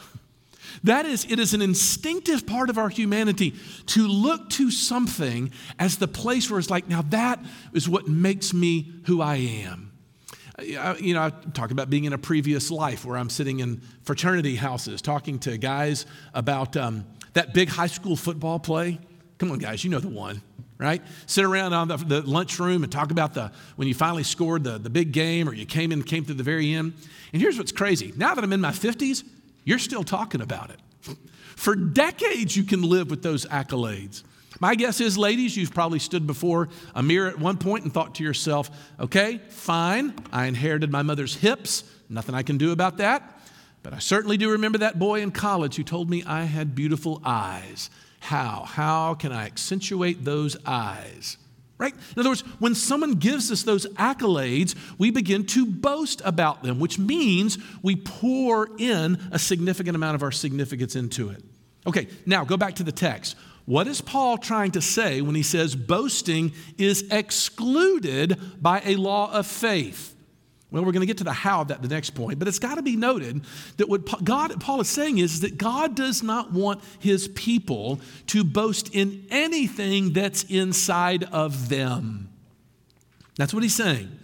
That 0.84 1.06
is, 1.06 1.24
it 1.30 1.38
is 1.38 1.54
an 1.54 1.62
instinctive 1.62 2.46
part 2.46 2.68
of 2.68 2.76
our 2.76 2.88
humanity 2.88 3.54
to 3.86 4.06
look 4.06 4.50
to 4.50 4.70
something 4.70 5.52
as 5.78 5.96
the 5.96 6.08
place 6.08 6.50
where 6.50 6.58
it's 6.58 6.68
like, 6.68 6.88
now 6.88 7.02
that 7.02 7.42
is 7.72 7.88
what 7.88 8.08
makes 8.08 8.52
me 8.52 8.92
who 9.06 9.22
I 9.22 9.36
am. 9.36 9.92
You 10.60 11.14
know, 11.14 11.22
I 11.22 11.30
talked 11.30 11.72
about 11.72 11.88
being 11.88 12.04
in 12.04 12.12
a 12.12 12.18
previous 12.18 12.70
life 12.70 13.04
where 13.04 13.16
I'm 13.16 13.30
sitting 13.30 13.60
in 13.60 13.80
fraternity 14.02 14.56
houses 14.56 15.00
talking 15.00 15.38
to 15.40 15.56
guys 15.56 16.04
about 16.34 16.76
um, 16.76 17.06
that 17.34 17.54
big 17.54 17.68
high 17.68 17.86
school 17.86 18.16
football 18.16 18.58
play. 18.58 18.98
Come 19.38 19.50
on, 19.50 19.58
guys, 19.58 19.84
you 19.84 19.90
know 19.90 19.98
the 19.98 20.08
one 20.08 20.42
right? 20.82 21.00
Sit 21.26 21.44
around 21.44 21.72
on 21.72 21.88
the, 21.88 21.96
the 21.96 22.22
lunchroom 22.22 22.82
and 22.82 22.90
talk 22.90 23.12
about 23.12 23.34
the 23.34 23.52
when 23.76 23.86
you 23.86 23.94
finally 23.94 24.24
scored 24.24 24.64
the, 24.64 24.78
the 24.78 24.90
big 24.90 25.12
game 25.12 25.48
or 25.48 25.54
you 25.54 25.64
came 25.64 25.92
in 25.92 26.02
came 26.02 26.24
to 26.24 26.34
the 26.34 26.42
very 26.42 26.74
end. 26.74 26.92
And 27.32 27.40
here's 27.40 27.56
what's 27.56 27.72
crazy. 27.72 28.12
Now 28.16 28.34
that 28.34 28.42
I'm 28.42 28.52
in 28.52 28.60
my 28.60 28.72
50s, 28.72 29.22
you're 29.64 29.78
still 29.78 30.02
talking 30.02 30.40
about 30.40 30.70
it. 30.70 30.80
For 31.56 31.76
decades, 31.76 32.56
you 32.56 32.64
can 32.64 32.82
live 32.82 33.10
with 33.10 33.22
those 33.22 33.46
accolades. 33.46 34.24
My 34.58 34.74
guess 34.74 35.00
is, 35.00 35.16
ladies, 35.16 35.56
you've 35.56 35.72
probably 35.72 35.98
stood 35.98 36.26
before 36.26 36.68
a 36.94 37.02
mirror 37.02 37.28
at 37.28 37.38
one 37.38 37.58
point 37.58 37.84
and 37.84 37.94
thought 37.94 38.16
to 38.16 38.24
yourself, 38.24 38.70
okay, 38.98 39.38
fine, 39.48 40.14
I 40.32 40.46
inherited 40.46 40.90
my 40.90 41.02
mother's 41.02 41.36
hips, 41.36 41.84
nothing 42.08 42.34
I 42.34 42.42
can 42.42 42.58
do 42.58 42.72
about 42.72 42.96
that. 42.98 43.40
But 43.82 43.92
I 43.92 43.98
certainly 43.98 44.36
do 44.36 44.50
remember 44.50 44.78
that 44.78 44.98
boy 44.98 45.22
in 45.22 45.30
college 45.30 45.76
who 45.76 45.82
told 45.82 46.08
me 46.08 46.22
I 46.24 46.44
had 46.44 46.74
beautiful 46.74 47.20
eyes. 47.24 47.90
How? 48.20 48.64
How 48.66 49.14
can 49.14 49.32
I 49.32 49.46
accentuate 49.46 50.24
those 50.24 50.56
eyes? 50.64 51.36
Right? 51.78 51.94
In 52.14 52.20
other 52.20 52.28
words, 52.30 52.42
when 52.60 52.76
someone 52.76 53.14
gives 53.14 53.50
us 53.50 53.64
those 53.64 53.86
accolades, 53.94 54.76
we 54.98 55.10
begin 55.10 55.44
to 55.46 55.66
boast 55.66 56.22
about 56.24 56.62
them, 56.62 56.78
which 56.78 56.96
means 56.96 57.58
we 57.82 57.96
pour 57.96 58.68
in 58.78 59.18
a 59.32 59.38
significant 59.38 59.96
amount 59.96 60.14
of 60.14 60.22
our 60.22 60.30
significance 60.30 60.94
into 60.94 61.30
it. 61.30 61.42
Okay, 61.84 62.06
now 62.24 62.44
go 62.44 62.56
back 62.56 62.76
to 62.76 62.84
the 62.84 62.92
text. 62.92 63.34
What 63.64 63.88
is 63.88 64.00
Paul 64.00 64.38
trying 64.38 64.72
to 64.72 64.80
say 64.80 65.20
when 65.22 65.34
he 65.34 65.42
says 65.42 65.74
boasting 65.74 66.52
is 66.78 67.04
excluded 67.10 68.38
by 68.62 68.82
a 68.84 68.94
law 68.94 69.32
of 69.32 69.48
faith? 69.48 70.11
Well, 70.72 70.82
we're 70.84 70.92
going 70.92 71.02
to 71.02 71.06
get 71.06 71.18
to 71.18 71.24
the 71.24 71.34
how 71.34 71.60
of 71.60 71.68
that 71.68 71.82
the 71.82 71.88
next 71.88 72.10
point, 72.10 72.38
but 72.38 72.48
it's 72.48 72.58
got 72.58 72.76
to 72.76 72.82
be 72.82 72.96
noted 72.96 73.42
that 73.76 73.90
what 73.90 74.24
God, 74.24 74.58
Paul 74.58 74.80
is 74.80 74.88
saying 74.88 75.18
is 75.18 75.40
that 75.40 75.58
God 75.58 75.94
does 75.94 76.22
not 76.22 76.50
want 76.50 76.82
his 76.98 77.28
people 77.28 78.00
to 78.28 78.42
boast 78.42 78.94
in 78.94 79.26
anything 79.30 80.14
that's 80.14 80.44
inside 80.44 81.24
of 81.24 81.68
them. 81.68 82.30
That's 83.36 83.52
what 83.52 83.62
he's 83.62 83.74
saying. 83.74 84.18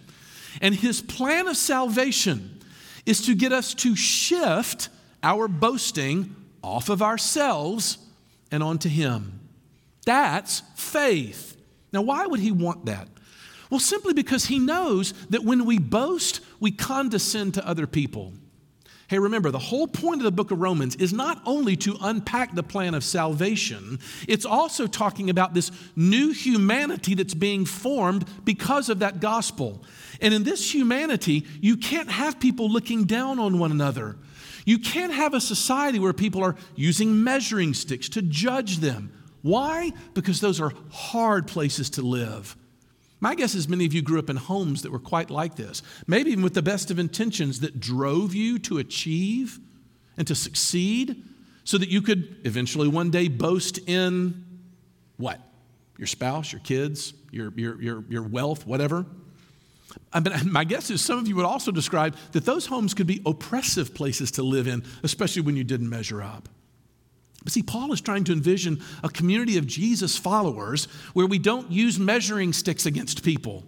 And 0.59 0.73
his 0.73 1.01
plan 1.01 1.47
of 1.47 1.55
salvation 1.55 2.59
is 3.05 3.21
to 3.27 3.35
get 3.35 3.51
us 3.51 3.75
to 3.75 3.95
shift 3.95 4.89
our 5.21 5.47
boasting 5.47 6.35
off 6.63 6.89
of 6.89 7.03
ourselves 7.03 7.99
and 8.51 8.63
onto 8.63 8.89
him. 8.89 9.39
That's 10.05 10.63
faith. 10.75 11.55
Now, 11.93 12.01
why 12.01 12.25
would 12.25 12.39
he 12.39 12.51
want 12.51 12.85
that? 12.85 13.07
Well, 13.69 13.79
simply 13.79 14.13
because 14.13 14.45
he 14.45 14.59
knows 14.59 15.13
that 15.29 15.43
when 15.43 15.65
we 15.65 15.77
boast, 15.77 16.41
we 16.59 16.71
condescend 16.71 17.53
to 17.53 17.67
other 17.67 17.85
people. 17.87 18.33
Hey, 19.09 19.17
remember, 19.17 19.49
the 19.49 19.57
whole 19.57 19.87
point 19.87 20.19
of 20.19 20.23
the 20.23 20.31
book 20.31 20.51
of 20.51 20.61
Romans 20.61 20.95
is 20.97 21.11
not 21.11 21.41
only 21.43 21.75
to 21.77 21.97
unpack 21.99 22.53
the 22.53 22.61
plan 22.61 22.93
of 22.93 23.03
salvation, 23.03 23.99
it's 24.27 24.45
also 24.45 24.85
talking 24.85 25.31
about 25.31 25.55
this 25.55 25.71
new 25.95 26.31
humanity 26.31 27.15
that's 27.15 27.33
being 27.33 27.65
formed 27.65 28.27
because 28.43 28.87
of 28.87 28.99
that 28.99 29.19
gospel. 29.19 29.83
And 30.21 30.31
in 30.31 30.43
this 30.43 30.71
humanity, 30.71 31.47
you 31.59 31.75
can't 31.75 32.11
have 32.11 32.39
people 32.39 32.69
looking 32.69 33.05
down 33.05 33.39
on 33.39 33.57
one 33.57 33.71
another. 33.71 34.15
You 34.65 34.77
can't 34.77 35.13
have 35.13 35.33
a 35.33 35.41
society 35.41 35.97
where 35.97 36.13
people 36.13 36.43
are 36.43 36.55
using 36.75 37.23
measuring 37.23 37.73
sticks 37.73 38.09
to 38.09 38.21
judge 38.21 38.77
them. 38.77 39.11
Why? 39.41 39.91
Because 40.13 40.39
those 40.39 40.61
are 40.61 40.71
hard 40.91 41.47
places 41.47 41.89
to 41.91 42.03
live. 42.03 42.55
My 43.19 43.35
guess 43.35 43.53
is 43.53 43.67
many 43.67 43.85
of 43.85 43.93
you 43.93 44.01
grew 44.01 44.19
up 44.19 44.29
in 44.29 44.37
homes 44.37 44.81
that 44.83 44.91
were 44.91 44.99
quite 44.99 45.29
like 45.29 45.55
this, 45.55 45.81
maybe 46.07 46.31
even 46.31 46.43
with 46.43 46.53
the 46.53 46.61
best 46.61 46.89
of 46.89 46.99
intentions 46.99 47.59
that 47.59 47.79
drove 47.79 48.33
you 48.33 48.59
to 48.59 48.77
achieve 48.77 49.59
and 50.17 50.25
to 50.27 50.35
succeed 50.35 51.23
so 51.65 51.77
that 51.77 51.89
you 51.89 52.01
could 52.01 52.37
eventually 52.45 52.87
one 52.87 53.11
day 53.11 53.27
boast 53.27 53.77
in 53.89 54.45
what? 55.17 55.39
Your 55.97 56.07
spouse, 56.07 56.53
your 56.53 56.61
kids, 56.61 57.13
your, 57.31 57.51
your, 57.57 57.81
your, 57.81 58.03
your 58.09 58.23
wealth, 58.23 58.65
whatever. 58.65 59.05
I 60.13 60.21
mean, 60.21 60.33
my 60.51 60.63
guess 60.63 60.89
is 60.89 61.01
some 61.01 61.19
of 61.19 61.27
you 61.27 61.35
would 61.35 61.45
also 61.45 61.71
describe 61.71 62.15
that 62.31 62.45
those 62.45 62.65
homes 62.65 62.93
could 62.93 63.07
be 63.07 63.21
oppressive 63.25 63.93
places 63.93 64.31
to 64.31 64.43
live 64.43 64.67
in, 64.67 64.83
especially 65.03 65.41
when 65.41 65.57
you 65.57 65.65
didn't 65.65 65.89
measure 65.89 66.21
up. 66.21 66.47
But 67.43 67.53
see, 67.53 67.63
Paul 67.63 67.93
is 67.93 68.01
trying 68.01 68.25
to 68.25 68.33
envision 68.33 68.81
a 69.03 69.09
community 69.09 69.57
of 69.57 69.65
Jesus 69.65 70.17
followers 70.17 70.85
where 71.13 71.25
we 71.25 71.39
don't 71.39 71.71
use 71.71 71.97
measuring 71.97 72.53
sticks 72.53 72.85
against 72.85 73.23
people. 73.23 73.63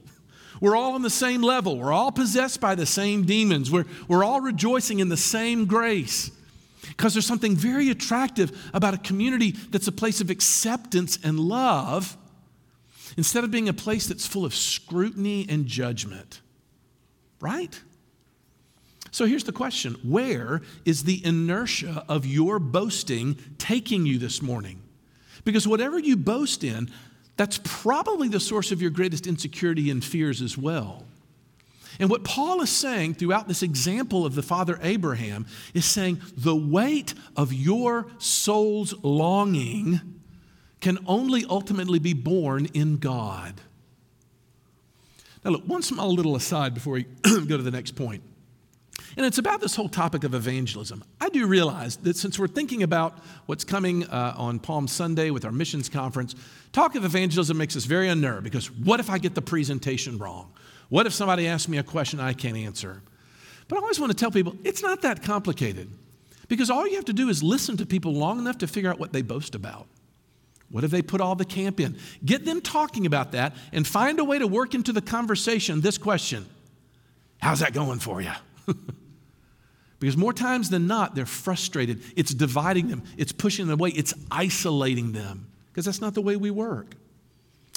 We're 0.59 0.75
all 0.75 0.93
on 0.93 1.01
the 1.01 1.09
same 1.09 1.41
level. 1.41 1.77
We're 1.77 1.93
all 1.93 2.11
possessed 2.11 2.61
by 2.61 2.75
the 2.75 2.85
same 2.85 3.25
demons. 3.25 3.71
We're, 3.71 3.85
we're 4.07 4.23
all 4.23 4.41
rejoicing 4.41 4.99
in 4.99 5.09
the 5.09 5.17
same 5.17 5.65
grace. 5.65 6.31
Because 6.87 7.13
there's 7.13 7.25
something 7.25 7.55
very 7.55 7.89
attractive 7.89 8.69
about 8.73 8.93
a 8.93 8.97
community 8.97 9.51
that's 9.51 9.87
a 9.87 9.91
place 9.91 10.21
of 10.21 10.29
acceptance 10.29 11.17
and 11.23 11.39
love 11.39 12.17
instead 13.17 13.43
of 13.43 13.51
being 13.51 13.69
a 13.69 13.73
place 13.73 14.07
that's 14.07 14.27
full 14.27 14.45
of 14.45 14.53
scrutiny 14.53 15.45
and 15.49 15.65
judgment. 15.65 16.41
Right? 17.39 17.79
So 19.12 19.25
here's 19.25 19.44
the 19.44 19.51
question 19.51 19.98
Where 20.03 20.62
is 20.86 21.03
the 21.03 21.24
inertia 21.24 22.06
of 22.08 22.25
your 22.25 22.60
boasting 22.60 23.38
taking 23.58 24.06
you 24.06 24.18
this 24.18 24.41
morning? 24.41 24.82
Because 25.44 25.68
whatever 25.68 26.00
you 26.00 26.15
boast 26.15 26.63
in, 26.63 26.89
that's 27.38 27.60
probably 27.63 28.27
the 28.27 28.39
source 28.39 28.72
of 28.72 28.82
your 28.82 28.91
greatest 28.91 29.27
insecurity 29.27 29.89
and 29.89 30.03
fears 30.03 30.41
as 30.41 30.58
well. 30.58 31.06
And 32.00 32.10
what 32.10 32.24
Paul 32.24 32.62
is 32.62 32.70
saying 32.70 33.15
throughout 33.15 33.48
this 33.48 33.63
example 33.63 34.25
of 34.25 34.34
the 34.34 34.41
father 34.41 34.80
Abraham 34.82 35.46
is 35.74 35.86
saying 35.86 36.22
the 36.38 36.56
weight 36.56 37.13
of 37.36 37.51
your 37.51 38.08
soul's 38.18 38.94
longing 39.03 40.00
can 40.80 41.00
only 41.06 41.46
ultimately 41.50 42.00
be 42.00 42.13
borne 42.13 42.68
in 42.74 42.98
God. 42.98 43.62
Now, 45.44 45.51
look, 45.51 45.63
one 45.65 45.82
small 45.82 46.13
little 46.13 46.36
aside 46.36 46.74
before 46.74 46.94
we 46.94 47.03
go 47.24 47.58
to 47.58 47.63
the 47.63 47.72
next 47.72 47.96
point. 47.96 48.24
And 49.18 49.25
it's 49.25 49.38
about 49.38 49.60
this 49.60 49.75
whole 49.75 49.89
topic 49.89 50.24
of 50.24 50.34
evangelism. 50.34 51.03
I 51.20 51.30
do 51.30 51.46
realize 51.48 51.98
that 51.98 52.15
since 52.15 52.39
we're 52.39 52.48
thinking 52.48 52.84
about 52.84 53.20
what's 53.46 53.63
coming 53.63 54.06
uh, 54.06 54.34
on 54.38 54.60
Palm 54.60 54.88
Sunday 54.88 55.32
with 55.32 55.44
our 55.44 55.51
missions 55.51 55.89
conference, 55.89 56.36
talk 56.72 56.96
of 56.96 57.03
evangelism 57.03 57.58
makes 57.58 57.75
us 57.75 57.86
very 57.86 58.08
unnerved 58.08 58.44
because 58.44 58.72
what 58.72 59.00
if 59.00 59.10
I 59.10 59.18
get 59.18 59.36
the 59.36 59.41
presentation 59.41 60.18
wrong? 60.18 60.51
What 60.89 61.08
if 61.08 61.13
somebody 61.13 61.48
asks 61.48 61.68
me 61.68 61.77
a 61.77 61.84
question 61.84 62.20
I 62.20 62.34
can't 62.34 62.58
answer? 62.58 63.01
But 63.68 63.77
I 63.77 63.82
always 63.82 64.00
want 64.00 64.12
to 64.12 64.18
tell 64.18 64.32
people 64.32 64.56
it's 64.63 64.82
not 64.82 65.01
that 65.01 65.24
complicated 65.24 65.89
because 66.48 66.70
all 66.70 66.88
you 66.88 66.96
have 66.96 67.06
to 67.06 67.13
do 67.13 67.30
is 67.30 67.41
listen 67.41 67.77
to 67.77 67.86
people 67.86 68.13
long 68.13 68.39
enough 68.39 68.58
to 68.60 68.68
figure 68.68 68.89
out 68.89 69.00
what 69.00 69.13
they 69.13 69.22
boast 69.22 69.56
about. 69.56 69.88
What 70.70 70.84
have 70.84 70.91
they 70.91 71.01
put 71.01 71.20
all 71.20 71.36
the 71.36 71.46
camp 71.46 71.80
in? 71.80 71.98
Get 72.24 72.46
them 72.46 72.62
talking 72.62 73.06
about 73.06 73.34
that 73.34 73.56
and 73.74 73.86
find 73.86 74.20
a 74.20 74.24
way 74.24 74.39
to 74.39 74.48
work 74.48 74.74
into 74.74 74.94
the 74.94 75.01
conversation 75.01 75.82
this 75.82 75.98
question 75.98 76.46
How's 77.41 77.60
that 77.60 77.74
going 77.74 78.00
for 78.00 78.22
you? 78.22 78.32
Because 80.01 80.17
more 80.17 80.34
times 80.34 80.72
than 80.72 80.88
not, 80.88 81.13
they're 81.13 81.27
frustrated. 81.27 82.01
It's 82.15 82.34
dividing 82.34 82.88
them, 82.88 83.03
it's 83.17 83.31
pushing 83.31 83.67
them 83.67 83.79
away, 83.79 83.91
it's 83.91 84.15
isolating 84.31 85.12
them, 85.12 85.48
because 85.72 85.86
that's 85.86 86.01
not 86.01 86.15
the 86.15 86.22
way 86.22 86.36
we 86.36 86.50
work. 86.50 86.96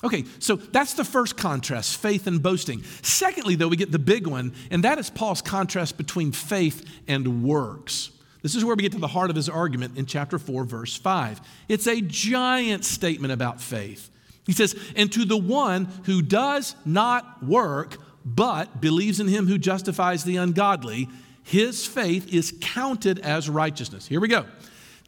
Okay, 0.02 0.24
so 0.38 0.56
that's 0.56 0.94
the 0.94 1.04
first 1.04 1.36
contrast 1.36 1.98
faith 1.98 2.26
and 2.26 2.42
boasting. 2.42 2.82
Secondly, 3.02 3.56
though, 3.56 3.68
we 3.68 3.76
get 3.76 3.92
the 3.92 3.98
big 3.98 4.26
one, 4.26 4.54
and 4.70 4.84
that 4.84 4.98
is 4.98 5.10
Paul's 5.10 5.42
contrast 5.42 5.98
between 5.98 6.32
faith 6.32 6.84
and 7.06 7.44
works. 7.44 8.10
This 8.40 8.54
is 8.54 8.64
where 8.64 8.74
we 8.74 8.82
get 8.82 8.92
to 8.92 8.98
the 8.98 9.06
heart 9.06 9.28
of 9.28 9.36
his 9.36 9.50
argument 9.50 9.98
in 9.98 10.06
chapter 10.06 10.38
4, 10.38 10.64
verse 10.64 10.96
5. 10.96 11.42
It's 11.68 11.86
a 11.86 12.00
giant 12.00 12.86
statement 12.86 13.34
about 13.34 13.60
faith. 13.60 14.10
He 14.46 14.52
says, 14.52 14.74
And 14.96 15.12
to 15.12 15.26
the 15.26 15.36
one 15.36 15.88
who 16.04 16.22
does 16.22 16.74
not 16.86 17.42
work, 17.42 17.98
but 18.24 18.80
believes 18.80 19.20
in 19.20 19.28
him 19.28 19.46
who 19.46 19.58
justifies 19.58 20.24
the 20.24 20.36
ungodly, 20.36 21.08
his 21.44 21.86
faith 21.86 22.32
is 22.32 22.56
counted 22.60 23.20
as 23.20 23.48
righteousness. 23.48 24.06
Here 24.08 24.20
we 24.20 24.28
go. 24.28 24.46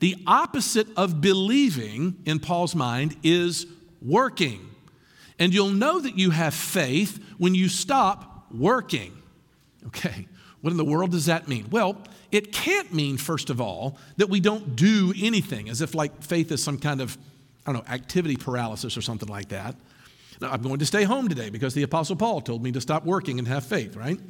The 0.01 0.17
opposite 0.27 0.87
of 0.97 1.21
believing 1.21 2.17
in 2.27 2.39
Paul's 2.39 2.75
mind 2.75 3.17
is 3.23 3.67
working. 4.03 4.69
And 5.39 5.53
you'll 5.53 5.71
know 5.71 5.99
that 6.01 6.19
you 6.19 6.31
have 6.31 6.55
faith 6.55 7.19
when 7.39 7.55
you 7.55 7.69
stop 7.69 8.47
working. 8.53 9.13
Okay, 9.89 10.29
what 10.61 10.71
in 10.71 10.77
the 10.77 10.85
world 10.85 11.13
does 11.13 11.27
that 11.27 11.49
mean? 11.49 11.69
Well, 11.71 11.97
it 12.31 12.53
can't 12.53 12.93
mean, 12.93 13.17
first 13.17 13.51
of 13.51 13.61
all, 13.61 13.99
that 14.17 14.29
we 14.29 14.41
don't 14.41 14.77
do 14.77 15.15
anything, 15.21 15.69
as 15.69 15.81
if 15.81 15.95
like 15.95 16.23
faith 16.23 16.53
is 16.53 16.63
some 16.63 16.79
kind 16.79 17.01
of, 17.01 17.17
I 17.67 17.73
don't 17.73 17.87
know, 17.87 17.93
activity 17.93 18.37
paralysis 18.37 18.97
or 18.97 19.01
something 19.01 19.29
like 19.29 19.49
that. 19.51 19.77
Now, 20.41 20.51
I'm 20.51 20.61
going 20.61 20.81
to 20.81 20.87
stay 20.87 21.05
home 21.05 21.29
today 21.29 21.49
because 21.49 21.73
the 21.73 21.83
Apostle 21.83 22.17
Paul 22.17 22.43
told 22.43 22.63
me 22.63 22.73
to 22.73 22.81
stop 22.81 23.05
working 23.05 23.39
and 23.39 23.49
have 23.49 23.65
faith, 23.65 23.97
right? 23.97 24.21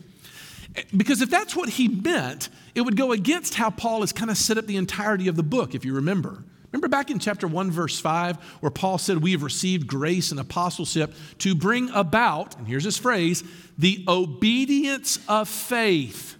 Because 0.96 1.22
if 1.22 1.30
that's 1.30 1.54
what 1.54 1.70
he 1.70 1.88
meant, 1.88 2.48
it 2.74 2.82
would 2.82 2.96
go 2.96 3.12
against 3.12 3.54
how 3.54 3.70
Paul 3.70 4.00
has 4.00 4.12
kind 4.12 4.30
of 4.30 4.36
set 4.36 4.58
up 4.58 4.66
the 4.66 4.76
entirety 4.76 5.28
of 5.28 5.36
the 5.36 5.42
book, 5.42 5.74
if 5.74 5.84
you 5.84 5.94
remember. 5.94 6.44
Remember 6.72 6.88
back 6.88 7.10
in 7.10 7.18
chapter 7.18 7.46
1, 7.46 7.70
verse 7.70 7.98
5, 7.98 8.36
where 8.60 8.70
Paul 8.70 8.98
said, 8.98 9.22
We 9.22 9.32
have 9.32 9.42
received 9.42 9.86
grace 9.86 10.30
and 10.30 10.38
apostleship 10.38 11.14
to 11.38 11.54
bring 11.54 11.90
about, 11.90 12.56
and 12.58 12.66
here's 12.66 12.84
his 12.84 12.98
phrase, 12.98 13.42
the 13.78 14.04
obedience 14.08 15.18
of 15.28 15.48
faith 15.48 16.36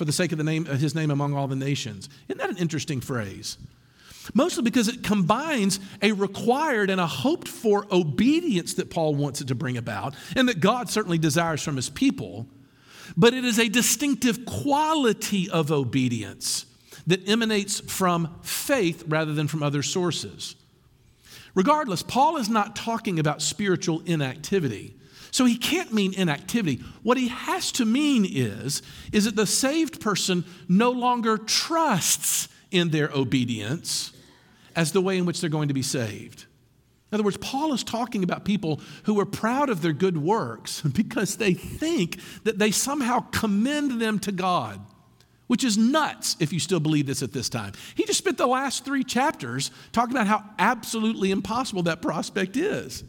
for 0.00 0.06
the 0.06 0.12
sake 0.12 0.32
of 0.32 0.38
the 0.38 0.44
name, 0.44 0.66
uh, 0.66 0.76
his 0.76 0.94
name 0.94 1.10
among 1.10 1.34
all 1.34 1.46
the 1.46 1.54
nations. 1.54 2.08
Isn't 2.26 2.38
that 2.38 2.48
an 2.48 2.56
interesting 2.56 3.02
phrase? 3.02 3.58
Mostly 4.32 4.62
because 4.62 4.88
it 4.88 5.02
combines 5.02 5.78
a 6.00 6.12
required 6.12 6.88
and 6.88 6.98
a 6.98 7.06
hoped 7.06 7.48
for 7.48 7.86
obedience 7.92 8.72
that 8.74 8.88
Paul 8.88 9.14
wants 9.14 9.42
it 9.42 9.48
to 9.48 9.54
bring 9.54 9.76
about, 9.76 10.14
and 10.34 10.48
that 10.48 10.60
God 10.60 10.88
certainly 10.88 11.18
desires 11.18 11.62
from 11.62 11.76
his 11.76 11.90
people. 11.90 12.46
But 13.16 13.34
it 13.34 13.44
is 13.44 13.58
a 13.58 13.68
distinctive 13.68 14.44
quality 14.44 15.48
of 15.50 15.70
obedience 15.72 16.66
that 17.06 17.28
emanates 17.28 17.80
from 17.80 18.36
faith 18.42 19.04
rather 19.06 19.34
than 19.34 19.48
from 19.48 19.62
other 19.62 19.82
sources. 19.82 20.54
Regardless, 21.54 22.02
Paul 22.02 22.36
is 22.36 22.48
not 22.48 22.76
talking 22.76 23.18
about 23.18 23.42
spiritual 23.42 24.02
inactivity. 24.06 24.94
So 25.32 25.44
he 25.44 25.56
can't 25.56 25.92
mean 25.92 26.14
inactivity. 26.14 26.82
What 27.02 27.16
he 27.16 27.28
has 27.28 27.72
to 27.72 27.84
mean 27.84 28.26
is, 28.28 28.82
is 29.12 29.24
that 29.24 29.36
the 29.36 29.46
saved 29.46 30.00
person 30.00 30.44
no 30.68 30.90
longer 30.90 31.38
trusts 31.38 32.48
in 32.70 32.90
their 32.90 33.10
obedience 33.12 34.12
as 34.76 34.92
the 34.92 35.00
way 35.00 35.18
in 35.18 35.26
which 35.26 35.40
they're 35.40 35.50
going 35.50 35.68
to 35.68 35.74
be 35.74 35.82
saved. 35.82 36.46
In 37.10 37.16
other 37.16 37.24
words, 37.24 37.38
Paul 37.38 37.72
is 37.72 37.82
talking 37.82 38.22
about 38.22 38.44
people 38.44 38.80
who 39.04 39.18
are 39.18 39.26
proud 39.26 39.68
of 39.68 39.82
their 39.82 39.92
good 39.92 40.16
works 40.16 40.80
because 40.94 41.36
they 41.36 41.54
think 41.54 42.20
that 42.44 42.58
they 42.58 42.70
somehow 42.70 43.20
commend 43.32 44.00
them 44.00 44.18
to 44.20 44.32
God, 44.32 44.80
which 45.48 45.64
is 45.64 45.76
nuts 45.76 46.36
if 46.38 46.52
you 46.52 46.60
still 46.60 46.78
believe 46.78 47.06
this 47.06 47.22
at 47.22 47.32
this 47.32 47.48
time. 47.48 47.72
He 47.96 48.04
just 48.04 48.18
spent 48.18 48.38
the 48.38 48.46
last 48.46 48.84
three 48.84 49.02
chapters 49.02 49.72
talking 49.90 50.14
about 50.14 50.28
how 50.28 50.44
absolutely 50.58 51.32
impossible 51.32 51.82
that 51.84 52.00
prospect 52.00 52.56
is. 52.56 53.02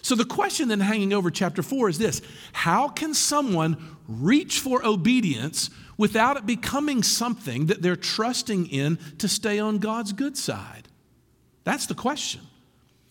So 0.00 0.14
the 0.14 0.24
question 0.24 0.68
then 0.68 0.80
hanging 0.80 1.12
over 1.12 1.30
chapter 1.30 1.62
four 1.62 1.90
is 1.90 1.98
this 1.98 2.22
How 2.54 2.88
can 2.88 3.12
someone 3.12 3.76
reach 4.08 4.60
for 4.60 4.84
obedience 4.84 5.68
without 5.98 6.38
it 6.38 6.46
becoming 6.46 7.02
something 7.02 7.66
that 7.66 7.82
they're 7.82 7.96
trusting 7.96 8.66
in 8.68 8.98
to 9.18 9.28
stay 9.28 9.58
on 9.58 9.76
God's 9.76 10.14
good 10.14 10.38
side? 10.38 10.88
That's 11.64 11.84
the 11.84 11.94
question. 11.94 12.40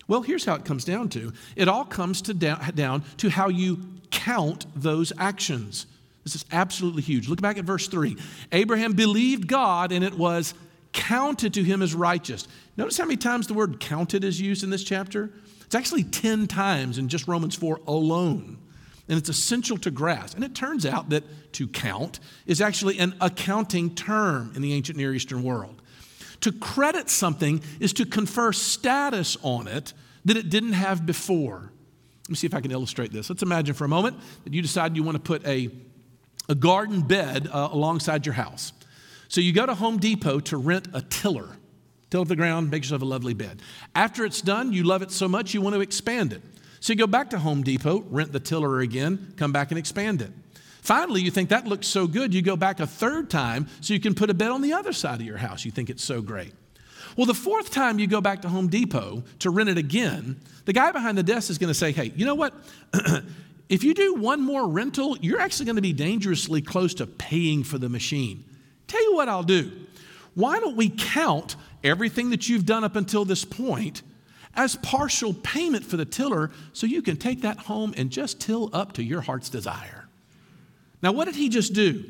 Well, 0.07 0.21
here's 0.21 0.45
how 0.45 0.55
it 0.55 0.65
comes 0.65 0.85
down 0.85 1.09
to 1.09 1.31
it 1.55 1.67
all 1.67 1.85
comes 1.85 2.21
to 2.23 2.33
down, 2.33 2.59
down 2.75 3.03
to 3.17 3.29
how 3.29 3.49
you 3.49 3.79
count 4.11 4.65
those 4.75 5.13
actions. 5.17 5.85
This 6.23 6.35
is 6.35 6.45
absolutely 6.51 7.01
huge. 7.01 7.27
Look 7.27 7.41
back 7.41 7.57
at 7.57 7.65
verse 7.65 7.87
3. 7.87 8.15
Abraham 8.51 8.93
believed 8.93 9.47
God 9.47 9.91
and 9.91 10.03
it 10.03 10.13
was 10.13 10.53
counted 10.93 11.53
to 11.55 11.63
him 11.63 11.81
as 11.81 11.93
righteous. 11.93 12.47
Notice 12.77 12.97
how 12.97 13.05
many 13.05 13.17
times 13.17 13.47
the 13.47 13.53
word 13.53 13.79
counted 13.79 14.23
is 14.23 14.39
used 14.39 14.63
in 14.63 14.69
this 14.69 14.83
chapter? 14.83 15.31
It's 15.65 15.75
actually 15.75 16.03
10 16.03 16.47
times 16.47 16.97
in 16.97 17.09
just 17.09 17.27
Romans 17.27 17.55
4 17.55 17.81
alone. 17.87 18.57
And 19.09 19.17
it's 19.17 19.27
essential 19.27 19.77
to 19.79 19.91
grasp. 19.91 20.35
And 20.35 20.45
it 20.45 20.55
turns 20.55 20.85
out 20.85 21.09
that 21.09 21.23
to 21.53 21.67
count 21.67 22.19
is 22.45 22.61
actually 22.61 22.99
an 22.99 23.15
accounting 23.19 23.93
term 23.95 24.53
in 24.55 24.61
the 24.61 24.73
ancient 24.73 24.97
Near 24.97 25.13
Eastern 25.13 25.43
world. 25.43 25.81
To 26.43 26.51
credit 26.51 27.09
something 27.09 27.61
is 27.79 27.93
to 27.93 28.05
confer 28.05 28.51
status 28.51 29.37
on 29.43 29.69
it 29.69 29.93
that 30.25 30.35
it 30.35 30.49
didn't 30.49 30.73
have 30.73 31.05
before. 31.05 31.71
Let 32.23 32.29
me 32.29 32.35
see 32.35 32.47
if 32.47 32.53
I 32.53 32.59
can 32.59 32.71
illustrate 32.71 33.13
this. 33.13 33.29
Let's 33.29 33.43
imagine 33.43 33.75
for 33.75 33.85
a 33.85 33.87
moment 33.87 34.17
that 34.43 34.53
you 34.53 34.61
decide 34.61 34.97
you 34.97 35.03
want 35.03 35.15
to 35.15 35.21
put 35.21 35.47
a, 35.47 35.69
a 36.49 36.55
garden 36.55 37.01
bed 37.01 37.47
uh, 37.49 37.69
alongside 37.71 38.25
your 38.25 38.33
house. 38.33 38.73
So 39.29 39.39
you 39.39 39.53
go 39.53 39.65
to 39.65 39.73
Home 39.73 39.97
Depot 39.99 40.41
to 40.41 40.57
rent 40.57 40.89
a 40.93 41.01
tiller. 41.01 41.47
Till 42.09 42.19
up 42.19 42.27
the 42.27 42.35
ground, 42.35 42.69
make 42.69 42.83
yourself 42.83 43.03
a 43.03 43.05
lovely 43.05 43.33
bed. 43.33 43.61
After 43.95 44.25
it's 44.25 44.41
done, 44.41 44.73
you 44.73 44.83
love 44.83 45.01
it 45.01 45.11
so 45.11 45.29
much 45.29 45.53
you 45.53 45.61
want 45.61 45.75
to 45.75 45.81
expand 45.81 46.33
it. 46.33 46.41
So 46.81 46.91
you 46.91 46.99
go 46.99 47.07
back 47.07 47.29
to 47.29 47.39
Home 47.39 47.63
Depot, 47.63 48.01
rent 48.09 48.33
the 48.33 48.41
tiller 48.41 48.81
again, 48.81 49.33
come 49.37 49.53
back 49.53 49.71
and 49.71 49.79
expand 49.79 50.21
it. 50.21 50.31
Finally, 50.83 51.21
you 51.21 51.31
think 51.31 51.47
that 51.47 51.65
looks 51.65 51.87
so 51.87 52.05
good, 52.05 52.33
you 52.33 52.41
go 52.41 52.57
back 52.57 52.81
a 52.81 52.85
third 52.85 53.29
time 53.29 53.67
so 53.79 53.93
you 53.93 54.01
can 54.01 54.13
put 54.13 54.29
a 54.29 54.33
bed 54.33 54.51
on 54.51 54.61
the 54.61 54.73
other 54.73 54.91
side 54.91 55.21
of 55.21 55.25
your 55.25 55.37
house. 55.37 55.63
You 55.63 55.71
think 55.71 55.89
it's 55.89 56.03
so 56.03 56.21
great. 56.21 56.53
Well, 57.15 57.25
the 57.25 57.33
fourth 57.33 57.71
time 57.71 57.99
you 57.99 58.07
go 58.07 58.19
back 58.19 58.41
to 58.41 58.49
Home 58.49 58.67
Depot 58.67 59.23
to 59.39 59.49
rent 59.49 59.69
it 59.69 59.77
again, 59.77 60.41
the 60.65 60.73
guy 60.73 60.91
behind 60.91 61.17
the 61.17 61.23
desk 61.23 61.49
is 61.49 61.57
going 61.57 61.69
to 61.69 61.73
say, 61.73 61.93
hey, 61.93 62.11
you 62.17 62.25
know 62.25 62.35
what? 62.35 62.53
if 63.69 63.85
you 63.85 63.93
do 63.93 64.15
one 64.15 64.41
more 64.41 64.67
rental, 64.67 65.17
you're 65.21 65.39
actually 65.39 65.67
going 65.67 65.77
to 65.77 65.81
be 65.81 65.93
dangerously 65.93 66.61
close 66.61 66.93
to 66.95 67.07
paying 67.07 67.63
for 67.63 67.77
the 67.77 67.87
machine. 67.87 68.43
Tell 68.87 69.01
you 69.01 69.15
what 69.15 69.29
I'll 69.29 69.41
do. 69.41 69.71
Why 70.33 70.59
don't 70.59 70.75
we 70.75 70.89
count 70.89 71.55
everything 71.81 72.31
that 72.31 72.49
you've 72.49 72.65
done 72.65 72.83
up 72.83 72.97
until 72.97 73.23
this 73.23 73.45
point 73.45 74.01
as 74.53 74.75
partial 74.75 75.33
payment 75.33 75.85
for 75.85 75.95
the 75.95 76.05
tiller 76.05 76.51
so 76.73 76.87
you 76.87 77.01
can 77.01 77.15
take 77.15 77.43
that 77.43 77.57
home 77.57 77.93
and 77.95 78.09
just 78.09 78.41
till 78.41 78.69
up 78.73 78.91
to 78.93 79.03
your 79.03 79.21
heart's 79.21 79.47
desire. 79.47 80.02
Now, 81.03 81.11
what 81.11 81.25
did 81.25 81.35
he 81.35 81.49
just 81.49 81.73
do? 81.73 82.03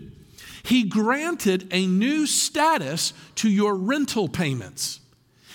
He 0.63 0.83
granted 0.83 1.67
a 1.71 1.85
new 1.85 2.25
status 2.25 3.11
to 3.35 3.49
your 3.49 3.75
rental 3.75 4.29
payments. 4.29 5.01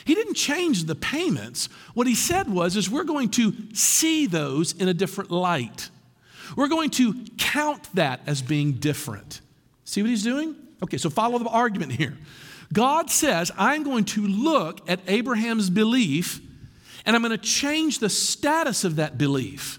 He 0.04 0.14
didn't 0.14 0.34
change 0.34 0.84
the 0.84 0.94
payments. 0.94 1.68
What 1.94 2.06
he 2.06 2.14
said 2.14 2.50
was 2.50 2.76
is 2.76 2.90
we're 2.90 3.04
going 3.04 3.30
to 3.30 3.54
see 3.74 4.26
those 4.26 4.72
in 4.72 4.88
a 4.88 4.94
different 4.94 5.30
light. 5.30 5.88
We're 6.56 6.68
going 6.68 6.90
to 6.90 7.14
count 7.38 7.88
that 7.94 8.20
as 8.26 8.42
being 8.42 8.72
different. 8.72 9.40
See 9.84 10.02
what 10.02 10.10
he's 10.10 10.24
doing? 10.24 10.56
Okay, 10.82 10.98
so 10.98 11.08
follow 11.08 11.38
the 11.38 11.48
argument 11.48 11.92
here. 11.92 12.16
God 12.72 13.10
says, 13.10 13.50
I'm 13.56 13.82
going 13.82 14.04
to 14.06 14.26
look 14.26 14.88
at 14.88 15.00
Abraham's 15.06 15.70
belief 15.70 16.40
and 17.06 17.16
I'm 17.16 17.22
going 17.22 17.38
to 17.38 17.38
change 17.38 18.00
the 18.00 18.10
status 18.10 18.84
of 18.84 18.96
that 18.96 19.16
belief. 19.16 19.78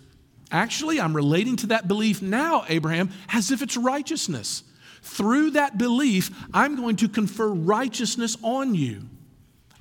Actually, 0.51 0.99
I'm 0.99 1.15
relating 1.15 1.55
to 1.57 1.67
that 1.67 1.87
belief 1.87 2.21
now, 2.21 2.65
Abraham, 2.67 3.11
as 3.29 3.51
if 3.51 3.61
it's 3.61 3.77
righteousness. 3.77 4.63
Through 5.01 5.51
that 5.51 5.77
belief, 5.77 6.31
I'm 6.53 6.75
going 6.75 6.97
to 6.97 7.09
confer 7.09 7.47
righteousness 7.47 8.35
on 8.41 8.75
you. 8.75 9.03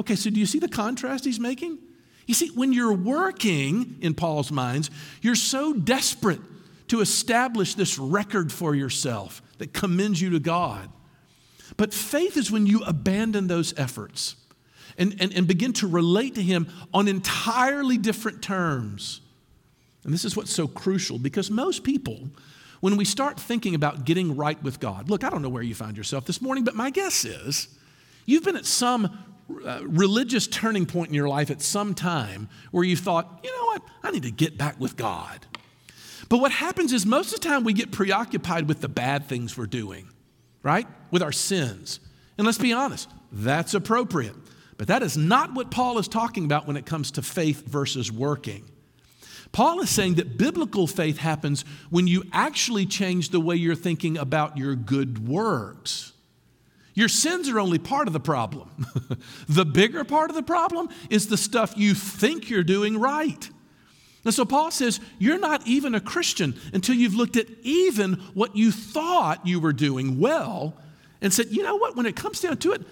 Okay, 0.00 0.14
so 0.14 0.30
do 0.30 0.38
you 0.38 0.46
see 0.46 0.58
the 0.58 0.68
contrast 0.68 1.24
he's 1.24 1.40
making? 1.40 1.78
You 2.26 2.34
see, 2.34 2.50
when 2.50 2.72
you're 2.72 2.92
working, 2.92 3.96
in 4.00 4.14
Paul's 4.14 4.52
minds, 4.52 4.90
you're 5.22 5.34
so 5.34 5.72
desperate 5.72 6.40
to 6.88 7.00
establish 7.00 7.74
this 7.74 7.98
record 7.98 8.52
for 8.52 8.74
yourself 8.74 9.42
that 9.58 9.72
commends 9.72 10.20
you 10.20 10.30
to 10.30 10.38
God. 10.38 10.90
But 11.76 11.94
faith 11.94 12.36
is 12.36 12.50
when 12.50 12.66
you 12.66 12.82
abandon 12.84 13.46
those 13.46 13.76
efforts 13.78 14.36
and, 14.96 15.16
and, 15.20 15.32
and 15.32 15.46
begin 15.46 15.72
to 15.74 15.86
relate 15.86 16.34
to 16.34 16.42
Him 16.42 16.68
on 16.92 17.08
entirely 17.08 17.98
different 17.98 18.42
terms. 18.42 19.20
And 20.08 20.14
this 20.14 20.24
is 20.24 20.34
what's 20.34 20.50
so 20.50 20.66
crucial 20.66 21.18
because 21.18 21.50
most 21.50 21.84
people, 21.84 22.30
when 22.80 22.96
we 22.96 23.04
start 23.04 23.38
thinking 23.38 23.74
about 23.74 24.06
getting 24.06 24.36
right 24.36 24.60
with 24.62 24.80
God, 24.80 25.10
look, 25.10 25.22
I 25.22 25.28
don't 25.28 25.42
know 25.42 25.50
where 25.50 25.62
you 25.62 25.74
find 25.74 25.98
yourself 25.98 26.24
this 26.24 26.40
morning, 26.40 26.64
but 26.64 26.74
my 26.74 26.88
guess 26.88 27.26
is 27.26 27.68
you've 28.24 28.42
been 28.42 28.56
at 28.56 28.64
some 28.64 29.18
uh, 29.66 29.80
religious 29.82 30.46
turning 30.46 30.86
point 30.86 31.08
in 31.08 31.14
your 31.14 31.28
life 31.28 31.50
at 31.50 31.60
some 31.60 31.92
time 31.92 32.48
where 32.70 32.84
you 32.84 32.96
thought, 32.96 33.40
you 33.44 33.54
know 33.54 33.66
what, 33.66 33.82
I 34.02 34.10
need 34.10 34.22
to 34.22 34.30
get 34.30 34.56
back 34.56 34.80
with 34.80 34.96
God. 34.96 35.44
But 36.30 36.38
what 36.38 36.52
happens 36.52 36.94
is 36.94 37.04
most 37.04 37.34
of 37.34 37.42
the 37.42 37.46
time 37.46 37.62
we 37.62 37.74
get 37.74 37.92
preoccupied 37.92 38.66
with 38.66 38.80
the 38.80 38.88
bad 38.88 39.26
things 39.26 39.58
we're 39.58 39.66
doing, 39.66 40.08
right? 40.62 40.86
With 41.10 41.22
our 41.22 41.32
sins. 41.32 42.00
And 42.38 42.46
let's 42.46 42.56
be 42.56 42.72
honest, 42.72 43.10
that's 43.30 43.74
appropriate. 43.74 44.36
But 44.78 44.86
that 44.86 45.02
is 45.02 45.18
not 45.18 45.52
what 45.52 45.70
Paul 45.70 45.98
is 45.98 46.08
talking 46.08 46.46
about 46.46 46.66
when 46.66 46.78
it 46.78 46.86
comes 46.86 47.10
to 47.10 47.20
faith 47.20 47.66
versus 47.66 48.10
working. 48.10 48.64
Paul 49.52 49.80
is 49.80 49.90
saying 49.90 50.14
that 50.14 50.36
biblical 50.36 50.86
faith 50.86 51.18
happens 51.18 51.64
when 51.90 52.06
you 52.06 52.24
actually 52.32 52.86
change 52.86 53.30
the 53.30 53.40
way 53.40 53.56
you're 53.56 53.74
thinking 53.74 54.18
about 54.18 54.56
your 54.56 54.74
good 54.74 55.26
works. 55.26 56.12
Your 56.94 57.08
sins 57.08 57.48
are 57.48 57.60
only 57.60 57.78
part 57.78 58.08
of 58.08 58.12
the 58.12 58.20
problem. 58.20 58.86
the 59.48 59.64
bigger 59.64 60.04
part 60.04 60.30
of 60.30 60.36
the 60.36 60.42
problem 60.42 60.88
is 61.10 61.28
the 61.28 61.36
stuff 61.36 61.74
you 61.76 61.94
think 61.94 62.50
you're 62.50 62.64
doing 62.64 62.98
right. 62.98 63.48
And 64.24 64.34
so 64.34 64.44
Paul 64.44 64.70
says, 64.70 65.00
You're 65.18 65.38
not 65.38 65.66
even 65.66 65.94
a 65.94 66.00
Christian 66.00 66.58
until 66.72 66.96
you've 66.96 67.14
looked 67.14 67.36
at 67.36 67.46
even 67.62 68.14
what 68.34 68.56
you 68.56 68.72
thought 68.72 69.46
you 69.46 69.60
were 69.60 69.72
doing 69.72 70.18
well 70.18 70.74
and 71.20 71.32
said, 71.32 71.46
You 71.50 71.62
know 71.62 71.76
what? 71.76 71.96
When 71.96 72.04
it 72.04 72.16
comes 72.16 72.40
down 72.40 72.56
to 72.58 72.72
it, 72.72 72.82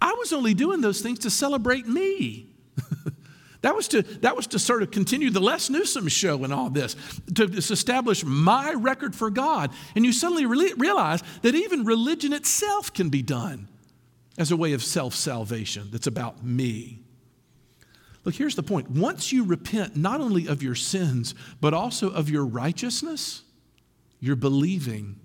I 0.00 0.12
was 0.14 0.32
only 0.32 0.54
doing 0.54 0.80
those 0.80 1.00
things 1.00 1.18
to 1.20 1.30
celebrate 1.30 1.86
me. 1.86 2.46
that, 3.62 3.74
was 3.74 3.88
to, 3.88 4.02
that 4.02 4.36
was 4.36 4.46
to 4.48 4.58
sort 4.58 4.82
of 4.82 4.90
continue 4.90 5.30
the 5.30 5.40
Les 5.40 5.68
Newsom 5.68 6.08
show 6.08 6.44
and 6.44 6.52
all 6.52 6.70
this, 6.70 6.94
to 7.34 7.44
establish 7.44 8.24
my 8.24 8.72
record 8.72 9.16
for 9.16 9.30
God. 9.30 9.70
And 9.96 10.04
you 10.04 10.12
suddenly 10.12 10.46
re- 10.46 10.74
realize 10.76 11.22
that 11.42 11.54
even 11.54 11.84
religion 11.84 12.32
itself 12.32 12.92
can 12.92 13.08
be 13.08 13.22
done 13.22 13.68
as 14.36 14.52
a 14.52 14.56
way 14.56 14.72
of 14.72 14.84
self 14.84 15.14
salvation 15.14 15.88
that's 15.90 16.06
about 16.06 16.44
me. 16.44 17.00
Look, 18.24 18.34
here's 18.34 18.54
the 18.54 18.62
point. 18.62 18.90
Once 18.90 19.32
you 19.32 19.44
repent 19.44 19.96
not 19.96 20.20
only 20.20 20.46
of 20.46 20.62
your 20.62 20.74
sins, 20.74 21.34
but 21.60 21.74
also 21.74 22.10
of 22.10 22.28
your 22.28 22.44
righteousness, 22.44 23.42
you're 24.20 24.36
believing 24.36 25.18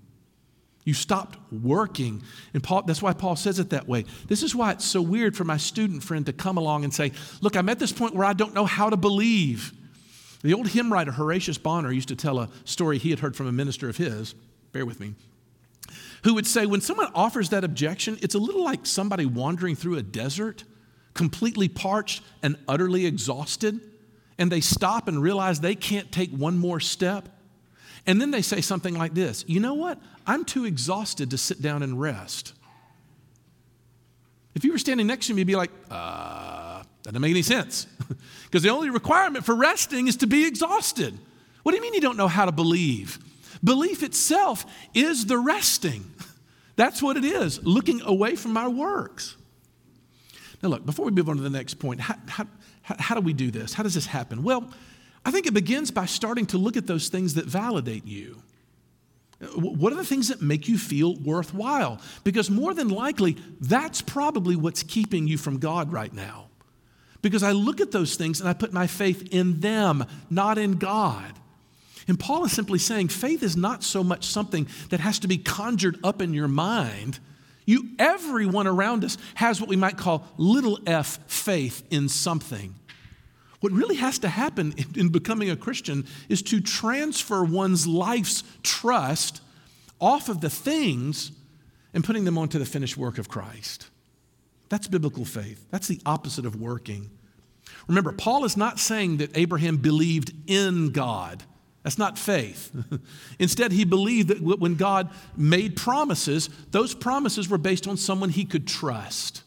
you 0.86 0.94
stopped 0.94 1.38
working. 1.52 2.22
And 2.54 2.64
Paul, 2.64 2.84
that's 2.84 3.02
why 3.02 3.14
Paul 3.14 3.36
says 3.36 3.60
it 3.60 3.70
that 3.70 3.88
way. 3.88 4.06
This 4.28 4.44
is 4.44 4.54
why 4.54 4.72
it's 4.72 4.86
so 4.86 5.02
weird 5.02 5.36
for 5.36 5.44
my 5.44 5.58
student 5.58 6.04
friend 6.04 6.26
to 6.26 6.34
come 6.34 6.58
along 6.58 6.84
and 6.84 6.94
say, 6.94 7.12
Look, 7.42 7.56
I'm 7.56 7.70
at 7.70 7.80
this 7.80 7.92
point 7.92 8.16
where 8.16 8.26
I 8.26 8.34
don't 8.34 8.54
know 8.54 8.66
how 8.66 8.90
to 8.90 8.98
believe. 8.98 9.74
The 10.42 10.54
old 10.54 10.68
hymn 10.68 10.92
writer 10.92 11.12
Horatius 11.12 11.58
Bonar 11.58 11.92
used 11.92 12.10
to 12.10 12.16
tell 12.16 12.40
a 12.40 12.50
story 12.66 12.98
he 12.98 13.12
had 13.12 13.20
heard 13.20 13.36
from 13.36 13.48
a 13.48 13.52
minister 13.52 13.88
of 13.88 13.96
his, 13.96 14.36
bear 14.74 14.86
with 14.86 15.00
me, 15.00 15.16
who 16.24 16.34
would 16.34 16.46
say, 16.46 16.66
When 16.66 16.82
someone 16.82 17.10
offers 17.16 17.50
that 17.50 17.64
objection, 17.64 18.18
it's 18.22 18.36
a 18.36 18.40
little 18.40 18.64
like 18.64 18.86
somebody 18.86 19.26
wandering 19.26 19.76
through 19.76 19.98
a 19.98 20.04
desert 20.04 20.66
completely 21.14 21.68
parched 21.68 22.24
and 22.42 22.58
utterly 22.68 23.06
exhausted, 23.06 23.80
and 24.38 24.52
they 24.52 24.62
stop 24.62 25.08
and 25.08 25.22
realize 25.22 25.60
they 25.60 25.76
can't 25.76 26.12
take 26.12 26.32
one 26.32 26.58
more 26.58 26.80
step. 26.80 27.30
And 28.06 28.20
then 28.20 28.32
they 28.32 28.42
say 28.42 28.62
something 28.62 28.96
like 28.96 29.14
this 29.14 29.46
You 29.48 29.60
know 29.60 29.74
what? 29.74 30.00
I'm 30.26 30.46
too 30.46 30.66
exhausted 30.66 31.32
to 31.32 31.38
sit 31.38 31.62
down 31.62 31.84
and 31.84 32.00
rest. 32.00 32.54
If 34.56 34.64
you 34.64 34.72
were 34.72 34.78
standing 34.78 35.08
next 35.08 35.28
to 35.28 35.34
me, 35.34 35.40
you'd 35.40 35.48
be 35.48 35.56
like, 35.56 35.72
uh, 35.90 36.84
that 37.04 37.12
doesn't 37.12 37.22
make 37.22 37.32
any 37.32 37.42
sense. 37.42 37.88
Because 38.46 38.62
the 38.62 38.70
only 38.70 38.92
requirement 38.92 39.46
for 39.46 39.56
resting 39.56 40.08
is 40.08 40.18
to 40.18 40.28
be 40.28 40.46
exhausted. 40.46 41.18
What 41.64 41.72
do 41.72 41.78
you 41.78 41.82
mean 41.82 41.96
you 41.96 42.02
don't 42.02 42.18
know 42.18 42.28
how 42.28 42.46
to 42.46 42.52
believe? 42.52 43.18
Belief 43.64 44.04
itself 44.04 44.64
is 44.94 45.26
the 45.26 45.40
resting. 45.40 46.06
That's 46.76 47.02
what 47.02 47.18
it 47.18 47.26
is, 47.26 47.64
looking 47.64 48.02
away 48.02 48.36
from 48.36 48.56
our 48.56 48.70
works. 48.70 49.38
Now, 50.62 50.70
look, 50.70 50.86
before 50.86 51.06
we 51.06 51.12
move 51.12 51.30
on 51.30 51.38
to 51.38 51.42
the 51.42 51.50
next 51.50 51.80
point, 51.80 52.00
how, 52.00 52.16
how, 52.28 52.46
how 52.84 53.16
do 53.16 53.22
we 53.22 53.34
do 53.34 53.50
this? 53.50 53.74
How 53.74 53.82
does 53.82 53.96
this 53.96 54.06
happen? 54.06 54.44
Well, 54.44 54.70
I 55.26 55.32
think 55.32 55.48
it 55.48 55.54
begins 55.54 55.92
by 55.92 56.06
starting 56.06 56.46
to 56.48 56.58
look 56.58 56.78
at 56.78 56.88
those 56.88 57.10
things 57.10 57.36
that 57.36 57.46
validate 57.46 58.06
you. 58.06 58.42
What 59.56 59.92
are 59.92 59.98
the 59.98 60.06
things 60.06 60.30
that 60.30 60.42
make 60.42 60.68
you 60.68 60.78
feel 60.78 61.16
worthwhile? 61.16 62.00
Because 62.24 62.50
more 62.50 62.74
than 62.74 62.90
likely, 62.90 63.38
that's 63.60 64.02
probably 64.02 64.56
what's 64.56 64.84
keeping 64.84 65.28
you 65.28 65.38
from 65.38 65.60
God 65.60 65.92
right 65.92 66.14
now. 66.14 66.48
Because 67.22 67.44
I 67.44 67.52
look 67.52 67.82
at 67.82 67.92
those 67.92 68.16
things 68.16 68.40
and 68.40 68.50
I 68.50 68.54
put 68.54 68.74
my 68.74 68.88
faith 68.88 69.30
in 69.32 69.60
them, 69.60 70.06
not 70.30 70.58
in 70.58 70.74
God. 70.74 71.34
And 72.08 72.20
Paul 72.20 72.44
is 72.46 72.52
simply 72.52 72.80
saying 72.80 73.10
faith 73.10 73.44
is 73.44 73.56
not 73.56 73.84
so 73.84 74.04
much 74.04 74.26
something 74.26 74.68
that 74.90 75.00
has 75.00 75.20
to 75.20 75.28
be 75.28 75.38
conjured 75.38 76.00
up 76.04 76.22
in 76.22 76.34
your 76.34 76.50
mind. 76.50 77.20
You, 77.66 77.92
everyone 77.98 78.68
around 78.68 79.06
us 79.06 79.18
has 79.36 79.62
what 79.62 79.70
we 79.70 79.78
might 79.78 79.98
call 79.98 80.28
little 80.38 80.80
f 80.86 81.20
faith 81.28 81.84
in 81.90 82.10
something. 82.10 82.76
What 83.64 83.72
really 83.72 83.96
has 83.96 84.20
to 84.20 84.28
happen 84.28 84.76
in 84.94 85.08
becoming 85.08 85.50
a 85.50 85.56
Christian 85.56 86.06
is 86.28 86.42
to 86.42 86.60
transfer 86.60 87.46
one's 87.46 87.88
life's 87.88 88.44
trust 88.62 89.40
off 90.02 90.28
of 90.28 90.42
the 90.42 90.50
things 90.50 91.32
and 91.94 92.04
putting 92.04 92.26
them 92.26 92.38
onto 92.38 92.60
the 92.60 92.66
finished 92.66 92.98
work 92.98 93.18
of 93.18 93.30
Christ. 93.30 93.90
That's 94.68 94.90
biblical 94.90 95.24
faith. 95.24 95.66
That's 95.72 95.88
the 95.88 96.02
opposite 96.06 96.46
of 96.46 96.60
working. 96.60 97.10
Remember, 97.88 98.12
Paul 98.12 98.44
is 98.44 98.58
not 98.58 98.82
saying 98.82 99.16
that 99.18 99.38
Abraham 99.38 99.78
believed 99.78 100.34
in 100.46 100.90
God. 100.90 101.42
That's 101.84 101.98
not 101.98 102.20
faith. 102.20 102.70
Instead, 103.40 103.72
he 103.72 103.86
believed 103.86 104.28
that 104.28 104.42
when 104.42 104.76
God 104.76 105.10
made 105.38 105.78
promises, 105.78 106.50
those 106.72 106.94
promises 106.94 107.48
were 107.48 107.58
based 107.58 107.88
on 107.88 107.96
someone 107.96 108.28
he 108.28 108.44
could 108.44 108.68
trust. 108.68 109.42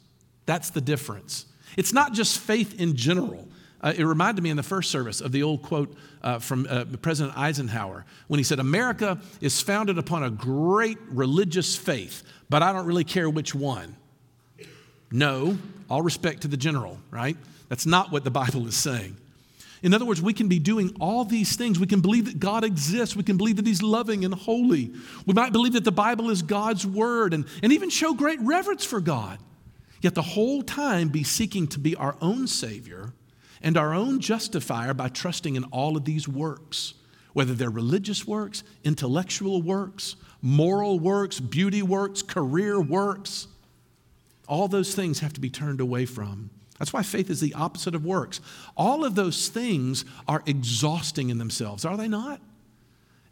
That's 0.47 0.71
the 0.71 0.81
difference. 0.81 1.45
It's 1.77 1.93
not 1.93 2.15
just 2.15 2.39
faith 2.39 2.81
in 2.81 2.97
general. 2.97 3.47
Uh, 3.87 3.93
it 3.97 4.03
reminded 4.03 4.43
me 4.43 4.51
in 4.51 4.57
the 4.57 4.65
first 4.65 4.91
service 4.91 5.21
of 5.21 5.31
the 5.31 5.45
old 5.45 5.63
quote 5.63 5.97
uh, 6.21 6.41
from 6.41 6.67
uh, 6.69 6.85
President 7.03 7.39
Eisenhower 7.39 8.05
when 8.27 8.39
he 8.39 8.43
said, 8.43 8.59
America 8.59 9.21
is 9.41 9.63
founded 9.63 9.97
upon 9.97 10.25
a 10.25 10.31
great 10.31 10.99
religious 11.09 11.77
faith, 11.77 12.25
but 12.51 12.65
I 12.65 12.73
don't 12.73 12.85
really 12.85 13.05
care 13.05 13.31
which 13.31 13.55
one. 13.55 13.95
No, 15.13 15.57
all 15.89 16.03
respect 16.03 16.43
to 16.43 16.49
the 16.49 16.57
general, 16.57 16.99
right? 17.13 17.37
That's 17.69 17.87
not 17.87 18.11
what 18.11 18.25
the 18.25 18.31
Bible 18.31 18.67
is 18.67 18.75
saying. 18.75 19.19
In 19.85 19.95
other 19.95 20.05
words, 20.05 20.21
we 20.21 20.33
can 20.33 20.49
be 20.49 20.59
doing 20.59 20.97
all 20.99 21.25
these 21.25 21.55
things. 21.55 21.79
We 21.79 21.87
can 21.87 22.01
believe 22.01 22.25
that 22.25 22.41
God 22.41 22.65
exists. 22.65 23.15
We 23.15 23.23
can 23.23 23.37
believe 23.37 23.55
that 23.55 23.69
He's 23.69 23.85
loving 23.85 24.25
and 24.25 24.35
holy. 24.35 24.91
We 25.27 25.35
might 25.35 25.53
believe 25.53 25.75
that 25.75 25.85
the 25.85 25.93
Bible 25.93 26.31
is 26.31 26.43
God's 26.43 26.85
word 26.85 27.33
and, 27.33 27.45
and 27.63 27.73
even 27.73 27.91
show 27.91 28.15
great 28.15 28.41
reverence 28.41 28.85
for 28.85 29.01
God. 29.01 29.39
Yet 30.01 30.17
the 30.17 30.23
whole 30.23 30.63
time 30.63 31.09
be 31.09 31.23
seeking 31.23 31.69
to 31.69 31.79
be 31.79 31.95
our 31.95 32.17
own 32.21 32.49
Savior 32.49 33.13
and 33.63 33.77
our 33.77 33.95
own 33.95 34.21
justifier 34.21 34.95
by 34.95 35.09
trusting 35.09 35.57
in 35.57 35.65
all 35.65 35.97
of 35.97 36.05
these 36.05 36.29
works, 36.29 36.95
whether 37.33 37.55
they're 37.55 37.71
religious 37.71 38.27
works, 38.27 38.63
intellectual 38.85 39.63
works, 39.63 40.17
moral 40.43 40.99
works, 40.99 41.41
beauty 41.41 41.83
works, 41.83 42.23
career 42.23 42.81
works. 42.81 43.49
All 44.49 44.69
those 44.69 44.95
things 44.95 45.21
have 45.21 45.33
to 45.35 45.41
be 45.41 45.51
turned 45.51 45.81
away 45.81 46.07
from. 46.07 46.51
That's 46.79 46.93
why 46.93 47.03
faith 47.03 47.31
is 47.31 47.41
the 47.41 47.55
opposite 47.55 47.95
of 47.95 48.05
works. 48.05 48.41
All 48.77 49.05
of 49.05 49.15
those 49.15 49.49
things 49.49 50.05
are 50.29 50.43
exhausting 50.47 51.31
in 51.31 51.39
themselves, 51.39 51.85
are 51.85 51.97
they 51.97 52.09
not? 52.09 52.41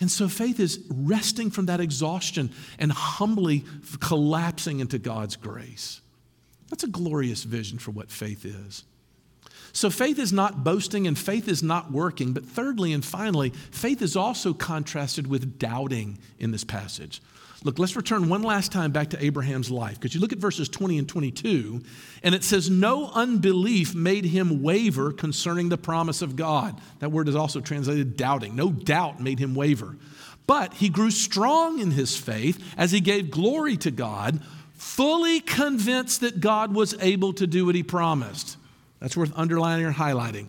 And 0.00 0.10
so 0.10 0.28
faith 0.28 0.58
is 0.58 0.80
resting 0.88 1.50
from 1.50 1.66
that 1.66 1.80
exhaustion 1.80 2.50
and 2.78 2.90
humbly 2.90 3.64
collapsing 4.00 4.80
into 4.80 4.98
God's 4.98 5.36
grace. 5.36 6.00
That's 6.68 6.84
a 6.84 6.88
glorious 6.88 7.44
vision 7.44 7.78
for 7.78 7.90
what 7.92 8.10
faith 8.10 8.44
is. 8.44 8.84
So 9.72 9.90
faith 9.90 10.18
is 10.18 10.32
not 10.32 10.62
boasting 10.62 11.06
and 11.06 11.18
faith 11.18 11.48
is 11.48 11.62
not 11.62 11.90
working. 11.90 12.32
But 12.32 12.44
thirdly 12.44 12.92
and 12.92 13.04
finally, 13.04 13.50
faith 13.70 14.02
is 14.02 14.16
also 14.16 14.54
contrasted 14.54 15.26
with 15.26 15.58
doubting 15.58 16.18
in 16.38 16.50
this 16.50 16.64
passage. 16.64 17.20
Look, 17.64 17.78
let's 17.78 17.96
return 17.96 18.28
one 18.28 18.42
last 18.42 18.72
time 18.72 18.92
back 18.92 19.10
to 19.10 19.24
Abraham's 19.24 19.70
life 19.70 19.94
because 19.94 20.14
you 20.14 20.20
look 20.20 20.32
at 20.32 20.38
verses 20.38 20.68
20 20.68 20.98
and 20.98 21.08
22, 21.08 21.80
and 22.22 22.34
it 22.34 22.44
says, 22.44 22.68
No 22.68 23.10
unbelief 23.14 23.94
made 23.94 24.26
him 24.26 24.62
waver 24.62 25.12
concerning 25.12 25.70
the 25.70 25.78
promise 25.78 26.20
of 26.20 26.36
God. 26.36 26.78
That 26.98 27.10
word 27.10 27.26
is 27.26 27.34
also 27.34 27.62
translated 27.62 28.18
doubting. 28.18 28.54
No 28.54 28.70
doubt 28.70 29.18
made 29.18 29.38
him 29.38 29.54
waver. 29.54 29.96
But 30.46 30.74
he 30.74 30.90
grew 30.90 31.10
strong 31.10 31.80
in 31.80 31.90
his 31.90 32.18
faith 32.18 32.62
as 32.76 32.92
he 32.92 33.00
gave 33.00 33.30
glory 33.30 33.78
to 33.78 33.90
God, 33.90 34.42
fully 34.74 35.40
convinced 35.40 36.20
that 36.20 36.40
God 36.40 36.74
was 36.74 36.94
able 37.00 37.32
to 37.32 37.46
do 37.46 37.64
what 37.64 37.74
he 37.74 37.82
promised. 37.82 38.58
That's 39.04 39.18
worth 39.18 39.34
underlining 39.36 39.84
or 39.84 39.92
highlighting. 39.92 40.46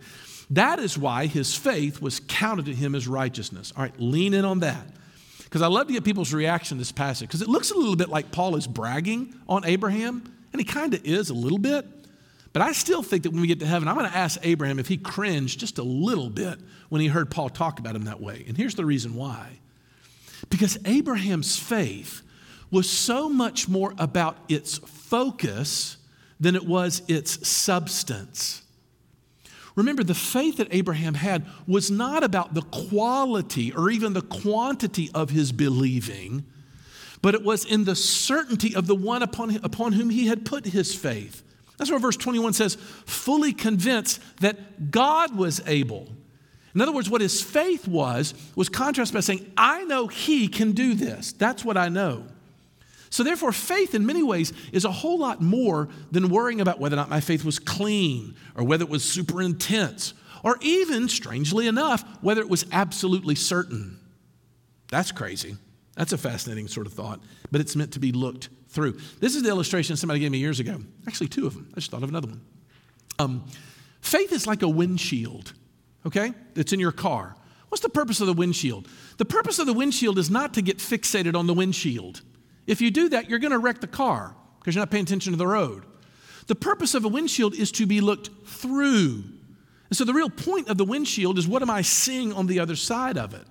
That 0.52 0.80
is 0.80 0.98
why 0.98 1.26
his 1.26 1.54
faith 1.54 2.02
was 2.02 2.22
counted 2.22 2.68
to 2.68 2.74
him 2.74 2.96
as 2.96 3.06
righteousness. 3.06 3.74
All 3.76 3.84
right, 3.84 3.94
lean 4.00 4.34
in 4.34 4.46
on 4.46 4.62
that 4.62 4.88
because 5.44 5.62
I 5.62 5.68
love 5.68 5.88
to 5.88 5.94
get 5.94 6.06
people's 6.06 6.34
reaction 6.34 6.78
to 6.78 6.80
this 6.80 6.94
passage 6.94 7.28
because 7.28 7.42
it 7.42 7.50
looks 7.50 7.72
a 7.72 7.76
little 7.76 7.98
bit 7.98 8.08
like 8.08 8.32
Paul 8.32 8.56
is 8.56 8.66
bragging 8.66 9.36
on 9.50 9.66
Abraham, 9.66 10.24
and 10.54 10.62
he 10.62 10.64
kind 10.64 10.94
of 10.94 11.04
is 11.04 11.30
a 11.30 11.34
little 11.34 11.58
bit. 11.58 11.86
But 12.54 12.62
I 12.62 12.72
still 12.72 13.04
think 13.04 13.24
that 13.24 13.32
when 13.32 13.42
we 13.42 13.48
get 13.48 13.60
to 13.60 13.66
heaven, 13.66 13.90
I'm 13.90 13.96
going 13.98 14.10
to 14.10 14.18
ask 14.18 14.40
Abraham 14.42 14.80
if 14.80 14.88
he 14.88 14.96
cringed 14.96 15.60
just 15.60 15.78
a 15.78 15.84
little 15.84 16.30
bit 16.30 16.58
when 16.88 17.02
he 17.02 17.08
heard 17.08 17.30
Paul 17.30 17.50
talk 17.50 17.80
about 17.80 17.94
him 17.94 18.06
that 18.06 18.22
way. 18.22 18.46
And 18.48 18.56
here's 18.56 18.76
the 18.76 18.86
reason 18.86 19.16
why 19.16 19.60
because 20.50 20.78
Abraham's 20.86 21.60
faith 21.60 22.22
was 22.72 22.90
so 22.90 23.28
much 23.28 23.68
more 23.68 23.94
about 23.98 24.38
its 24.48 24.78
focus 24.78 25.98
than 26.40 26.56
it 26.56 26.66
was 26.66 27.02
its 27.08 27.48
substance. 27.48 28.62
Remember, 29.76 30.04
the 30.04 30.16
faith 30.16 30.58
that 30.58 30.70
Abraham 30.72 31.16
had 31.16 31.46
was 31.68 31.92
not 31.92 32.24
about 32.24 32.54
the 32.54 32.62
quality 32.62 33.74
or 33.74 33.90
even 33.90 34.14
the 34.14 34.22
quantity 34.22 35.10
of 35.14 35.30
his 35.30 35.52
believing, 35.52 36.46
but 37.22 37.36
it 37.36 37.44
was 37.44 37.66
in 37.66 37.84
the 37.84 37.96
certainty 37.96 38.74
of 38.74 38.88
the 38.88 38.96
one 38.96 39.22
upon, 39.22 39.58
upon 39.64 39.94
whom 39.94 40.10
he 40.10 40.28
had 40.28 40.46
put 40.46 40.66
his 40.66 40.96
faith. 40.96 41.44
That's 41.78 41.92
what 41.92 42.02
verse 42.02 42.16
21 42.16 42.54
says 42.54 42.76
fully 43.06 43.52
convinced 43.52 44.22
that 44.40 44.92
God 44.92 45.36
was 45.36 45.62
able. 45.68 46.08
In 46.74 46.82
other 46.82 46.92
words, 46.92 47.10
what 47.10 47.22
his 47.22 47.42
faith 47.42 47.88
was, 47.88 48.34
was 48.56 48.70
contrasted 48.70 49.14
by 49.14 49.22
saying, 49.22 49.52
I 49.58 49.84
know 49.86 50.08
he 50.08 50.48
can 50.48 50.74
do 50.74 50.94
this. 50.94 51.32
That's 51.34 51.66
what 51.66 51.78
I 51.78 51.90
know. 51.90 52.26
So, 53.16 53.24
therefore, 53.24 53.54
faith 53.54 53.96
in 53.96 54.06
many 54.06 54.24
ways 54.24 54.52
is 54.74 54.84
a 54.84 54.92
whole 54.92 55.18
lot 55.18 55.42
more 55.42 55.88
than 56.12 56.28
worrying 56.28 56.60
about 56.60 56.82
whether 56.82 56.98
or 56.98 56.98
not 56.98 57.10
my 57.10 57.22
faith 57.22 57.46
was 57.46 57.60
clean 57.60 58.36
or 58.58 58.66
whether 58.66 58.84
it 58.84 58.90
was 58.90 59.06
super 59.06 59.42
intense 59.42 60.14
or 60.44 60.58
even, 60.60 61.08
strangely 61.08 61.68
enough, 61.68 62.04
whether 62.20 62.42
it 62.42 62.50
was 62.50 62.66
absolutely 62.74 63.34
certain. 63.34 64.02
That's 64.92 65.14
crazy. 65.14 65.56
That's 65.96 66.12
a 66.12 66.18
fascinating 66.18 66.68
sort 66.68 66.88
of 66.88 66.94
thought, 66.94 67.22
but 67.54 67.62
it's 67.62 67.74
meant 67.74 67.94
to 67.94 68.02
be 68.02 68.12
looked 68.12 68.50
through. 68.68 68.98
This 69.22 69.38
is 69.38 69.44
the 69.44 69.50
illustration 69.50 69.96
somebody 69.96 70.20
gave 70.20 70.32
me 70.32 70.40
years 70.40 70.60
ago. 70.60 70.82
Actually, 71.08 71.30
two 71.30 71.48
of 71.48 71.54
them. 71.54 71.70
I 71.72 71.76
just 71.76 71.92
thought 71.92 72.04
of 72.04 72.10
another 72.10 72.28
one. 72.28 72.42
Um, 73.18 73.46
faith 74.02 74.34
is 74.34 74.46
like 74.46 74.62
a 74.62 74.68
windshield, 74.68 75.54
okay? 76.06 76.34
It's 76.58 76.74
in 76.74 76.82
your 76.82 76.92
car. 76.92 77.38
What's 77.70 77.82
the 77.82 77.88
purpose 77.88 78.20
of 78.20 78.28
the 78.28 78.34
windshield? 78.34 78.90
The 79.20 79.24
purpose 79.24 79.58
of 79.58 79.68
the 79.68 79.74
windshield 79.74 80.20
is 80.20 80.30
not 80.30 80.56
to 80.56 80.62
get 80.62 80.80
fixated 80.80 81.34
on 81.34 81.48
the 81.48 81.54
windshield. 81.54 82.22
If 82.68 82.82
you 82.82 82.92
do 82.92 83.10
that, 83.10 83.30
you're 83.30 83.40
going 83.40 83.52
to 83.52 83.60
wreck 83.60 83.82
the 83.82 83.88
car 83.88 84.36
because 84.60 84.76
you're 84.76 84.82
not 84.82 84.92
paying 84.92 85.04
attention 85.04 85.34
to 85.34 85.38
the 85.38 85.48
road. 85.48 85.86
The 86.48 86.56
purpose 86.56 86.94
of 86.94 87.06
a 87.06 87.08
windshield 87.08 87.56
is 87.56 87.72
to 87.74 87.86
be 87.86 88.02
looked 88.02 88.30
through. 88.46 89.24
And 89.90 89.98
so 89.98 90.04
the 90.04 90.14
real 90.14 90.30
point 90.30 90.70
of 90.70 90.78
the 90.78 90.86
windshield 90.86 91.38
is 91.38 91.48
what 91.48 91.62
am 91.62 91.70
I 91.70 91.82
seeing 91.82 92.34
on 92.34 92.48
the 92.48 92.60
other 92.60 92.76
side 92.76 93.18
of 93.18 93.34
it? 93.34 93.46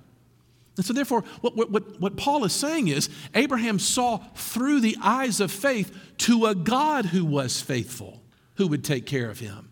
And 0.76 0.84
so, 0.84 0.92
therefore, 0.92 1.22
what, 1.40 1.56
what, 1.56 2.00
what 2.00 2.16
Paul 2.16 2.44
is 2.44 2.52
saying 2.52 2.88
is 2.88 3.08
Abraham 3.34 3.78
saw 3.78 4.16
through 4.34 4.80
the 4.80 4.96
eyes 5.00 5.38
of 5.38 5.52
faith 5.52 5.96
to 6.18 6.46
a 6.46 6.54
God 6.54 7.06
who 7.06 7.24
was 7.24 7.60
faithful, 7.60 8.20
who 8.56 8.66
would 8.66 8.82
take 8.82 9.06
care 9.06 9.30
of 9.30 9.38
him. 9.38 9.70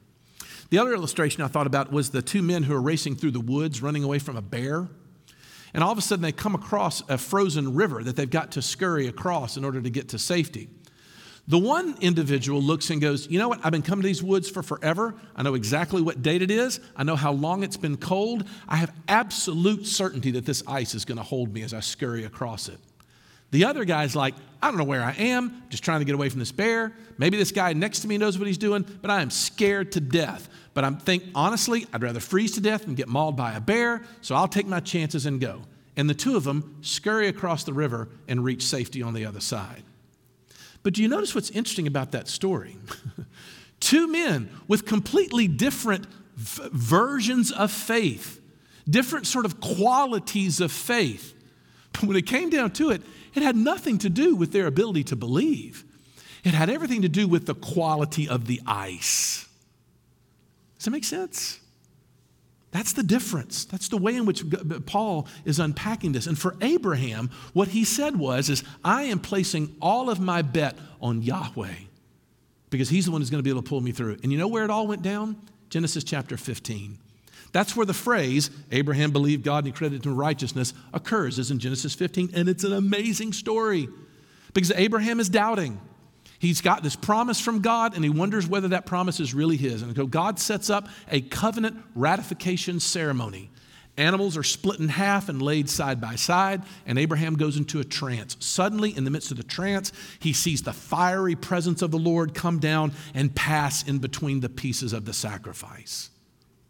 The 0.70 0.78
other 0.78 0.94
illustration 0.94 1.42
I 1.42 1.48
thought 1.48 1.66
about 1.66 1.92
was 1.92 2.10
the 2.10 2.22
two 2.22 2.40
men 2.40 2.62
who 2.62 2.74
are 2.74 2.80
racing 2.80 3.16
through 3.16 3.32
the 3.32 3.40
woods 3.40 3.82
running 3.82 4.04
away 4.04 4.20
from 4.20 4.36
a 4.36 4.42
bear. 4.42 4.88
And 5.74 5.82
all 5.82 5.90
of 5.90 5.98
a 5.98 6.02
sudden, 6.02 6.22
they 6.22 6.32
come 6.32 6.54
across 6.54 7.02
a 7.08 7.16
frozen 7.16 7.74
river 7.74 8.02
that 8.02 8.16
they've 8.16 8.28
got 8.28 8.52
to 8.52 8.62
scurry 8.62 9.06
across 9.06 9.56
in 9.56 9.64
order 9.64 9.80
to 9.80 9.90
get 9.90 10.10
to 10.10 10.18
safety. 10.18 10.68
The 11.48 11.58
one 11.58 11.96
individual 12.00 12.62
looks 12.62 12.90
and 12.90 13.00
goes, 13.00 13.28
You 13.28 13.38
know 13.38 13.48
what? 13.48 13.60
I've 13.64 13.72
been 13.72 13.82
coming 13.82 14.02
to 14.02 14.06
these 14.06 14.22
woods 14.22 14.48
for 14.48 14.62
forever. 14.62 15.14
I 15.34 15.42
know 15.42 15.54
exactly 15.54 16.00
what 16.00 16.22
date 16.22 16.42
it 16.42 16.50
is. 16.50 16.78
I 16.94 17.02
know 17.02 17.16
how 17.16 17.32
long 17.32 17.64
it's 17.64 17.76
been 17.76 17.96
cold. 17.96 18.46
I 18.68 18.76
have 18.76 18.92
absolute 19.08 19.86
certainty 19.86 20.30
that 20.32 20.46
this 20.46 20.62
ice 20.66 20.94
is 20.94 21.04
going 21.04 21.18
to 21.18 21.24
hold 21.24 21.52
me 21.52 21.62
as 21.62 21.74
I 21.74 21.80
scurry 21.80 22.24
across 22.24 22.68
it. 22.68 22.78
The 23.50 23.64
other 23.64 23.84
guy's 23.84 24.16
like, 24.16 24.34
I 24.62 24.68
don't 24.68 24.78
know 24.78 24.84
where 24.84 25.02
I 25.02 25.12
am, 25.12 25.62
just 25.68 25.84
trying 25.84 25.98
to 25.98 26.06
get 26.06 26.14
away 26.14 26.28
from 26.30 26.38
this 26.38 26.52
bear. 26.52 26.94
Maybe 27.18 27.36
this 27.36 27.52
guy 27.52 27.74
next 27.74 28.00
to 28.00 28.08
me 28.08 28.16
knows 28.16 28.38
what 28.38 28.46
he's 28.46 28.56
doing, 28.56 28.86
but 29.02 29.10
I 29.10 29.20
am 29.20 29.28
scared 29.28 29.92
to 29.92 30.00
death. 30.00 30.48
But 30.74 30.84
I'm 30.84 30.96
think 30.96 31.24
honestly, 31.34 31.86
I'd 31.92 32.02
rather 32.02 32.20
freeze 32.20 32.52
to 32.52 32.60
death 32.60 32.84
than 32.84 32.94
get 32.94 33.08
mauled 33.08 33.36
by 33.36 33.52
a 33.52 33.60
bear, 33.60 34.02
so 34.20 34.34
I'll 34.34 34.48
take 34.48 34.66
my 34.66 34.80
chances 34.80 35.26
and 35.26 35.40
go. 35.40 35.62
And 35.96 36.08
the 36.08 36.14
two 36.14 36.36
of 36.36 36.44
them 36.44 36.78
scurry 36.80 37.28
across 37.28 37.64
the 37.64 37.74
river 37.74 38.08
and 38.26 38.42
reach 38.42 38.62
safety 38.64 39.02
on 39.02 39.12
the 39.12 39.26
other 39.26 39.40
side. 39.40 39.82
But 40.82 40.94
do 40.94 41.02
you 41.02 41.08
notice 41.08 41.34
what's 41.34 41.50
interesting 41.50 41.86
about 41.86 42.12
that 42.12 42.28
story? 42.28 42.76
two 43.80 44.08
men 44.08 44.48
with 44.66 44.86
completely 44.86 45.46
different 45.46 46.06
v- 46.36 46.68
versions 46.72 47.52
of 47.52 47.70
faith, 47.70 48.40
different 48.88 49.26
sort 49.26 49.44
of 49.44 49.60
qualities 49.60 50.60
of 50.60 50.72
faith. 50.72 51.34
But 51.92 52.04
when 52.04 52.16
it 52.16 52.26
came 52.26 52.48
down 52.48 52.70
to 52.72 52.90
it, 52.90 53.02
it 53.34 53.42
had 53.42 53.56
nothing 53.56 53.98
to 53.98 54.10
do 54.10 54.34
with 54.34 54.52
their 54.52 54.66
ability 54.66 55.04
to 55.04 55.16
believe. 55.16 55.84
It 56.44 56.54
had 56.54 56.70
everything 56.70 57.02
to 57.02 57.08
do 57.08 57.28
with 57.28 57.46
the 57.46 57.54
quality 57.54 58.28
of 58.28 58.46
the 58.46 58.60
ice. 58.66 59.46
Does 60.82 60.86
that 60.86 60.90
make 60.90 61.04
sense? 61.04 61.60
That's 62.72 62.92
the 62.92 63.04
difference. 63.04 63.66
That's 63.66 63.86
the 63.86 63.96
way 63.96 64.16
in 64.16 64.26
which 64.26 64.42
Paul 64.84 65.28
is 65.44 65.60
unpacking 65.60 66.10
this. 66.10 66.26
And 66.26 66.36
for 66.36 66.56
Abraham, 66.60 67.30
what 67.52 67.68
he 67.68 67.84
said 67.84 68.18
was 68.18 68.50
is 68.50 68.64
I 68.84 69.04
am 69.04 69.20
placing 69.20 69.76
all 69.80 70.10
of 70.10 70.18
my 70.18 70.42
bet 70.42 70.76
on 71.00 71.22
Yahweh 71.22 71.76
because 72.68 72.88
he's 72.88 73.04
the 73.04 73.12
one 73.12 73.20
who's 73.20 73.30
going 73.30 73.38
to 73.38 73.44
be 73.44 73.50
able 73.50 73.62
to 73.62 73.68
pull 73.68 73.80
me 73.80 73.92
through. 73.92 74.18
And 74.24 74.32
you 74.32 74.38
know 74.38 74.48
where 74.48 74.64
it 74.64 74.70
all 74.70 74.88
went 74.88 75.02
down? 75.02 75.36
Genesis 75.70 76.02
chapter 76.02 76.36
15. 76.36 76.98
That's 77.52 77.76
where 77.76 77.86
the 77.86 77.94
phrase, 77.94 78.50
Abraham 78.72 79.12
believed 79.12 79.44
God 79.44 79.58
and 79.58 79.66
he 79.66 79.72
credited 79.72 80.04
him 80.04 80.16
righteousness, 80.16 80.74
occurs, 80.92 81.38
is 81.38 81.52
in 81.52 81.60
Genesis 81.60 81.94
15. 81.94 82.30
And 82.34 82.48
it's 82.48 82.64
an 82.64 82.72
amazing 82.72 83.34
story 83.34 83.88
because 84.52 84.72
Abraham 84.72 85.20
is 85.20 85.28
doubting. 85.28 85.80
He's 86.42 86.60
got 86.60 86.82
this 86.82 86.96
promise 86.96 87.40
from 87.40 87.60
God 87.60 87.94
and 87.94 88.02
he 88.02 88.10
wonders 88.10 88.48
whether 88.48 88.66
that 88.68 88.84
promise 88.84 89.20
is 89.20 89.32
really 89.32 89.56
his. 89.56 89.80
And 89.80 89.94
so 89.94 90.08
God 90.08 90.40
sets 90.40 90.70
up 90.70 90.88
a 91.08 91.20
covenant 91.20 91.76
ratification 91.94 92.80
ceremony. 92.80 93.48
Animals 93.96 94.36
are 94.36 94.42
split 94.42 94.80
in 94.80 94.88
half 94.88 95.28
and 95.28 95.40
laid 95.40 95.70
side 95.70 96.00
by 96.00 96.16
side, 96.16 96.62
and 96.84 96.98
Abraham 96.98 97.36
goes 97.36 97.56
into 97.56 97.78
a 97.78 97.84
trance. 97.84 98.36
Suddenly, 98.40 98.96
in 98.96 99.04
the 99.04 99.10
midst 99.10 99.30
of 99.30 99.36
the 99.36 99.44
trance, 99.44 99.92
he 100.18 100.32
sees 100.32 100.62
the 100.62 100.72
fiery 100.72 101.36
presence 101.36 101.80
of 101.80 101.92
the 101.92 101.98
Lord 101.98 102.34
come 102.34 102.58
down 102.58 102.92
and 103.14 103.32
pass 103.32 103.86
in 103.86 103.98
between 103.98 104.40
the 104.40 104.48
pieces 104.48 104.92
of 104.92 105.04
the 105.04 105.12
sacrifice. 105.12 106.10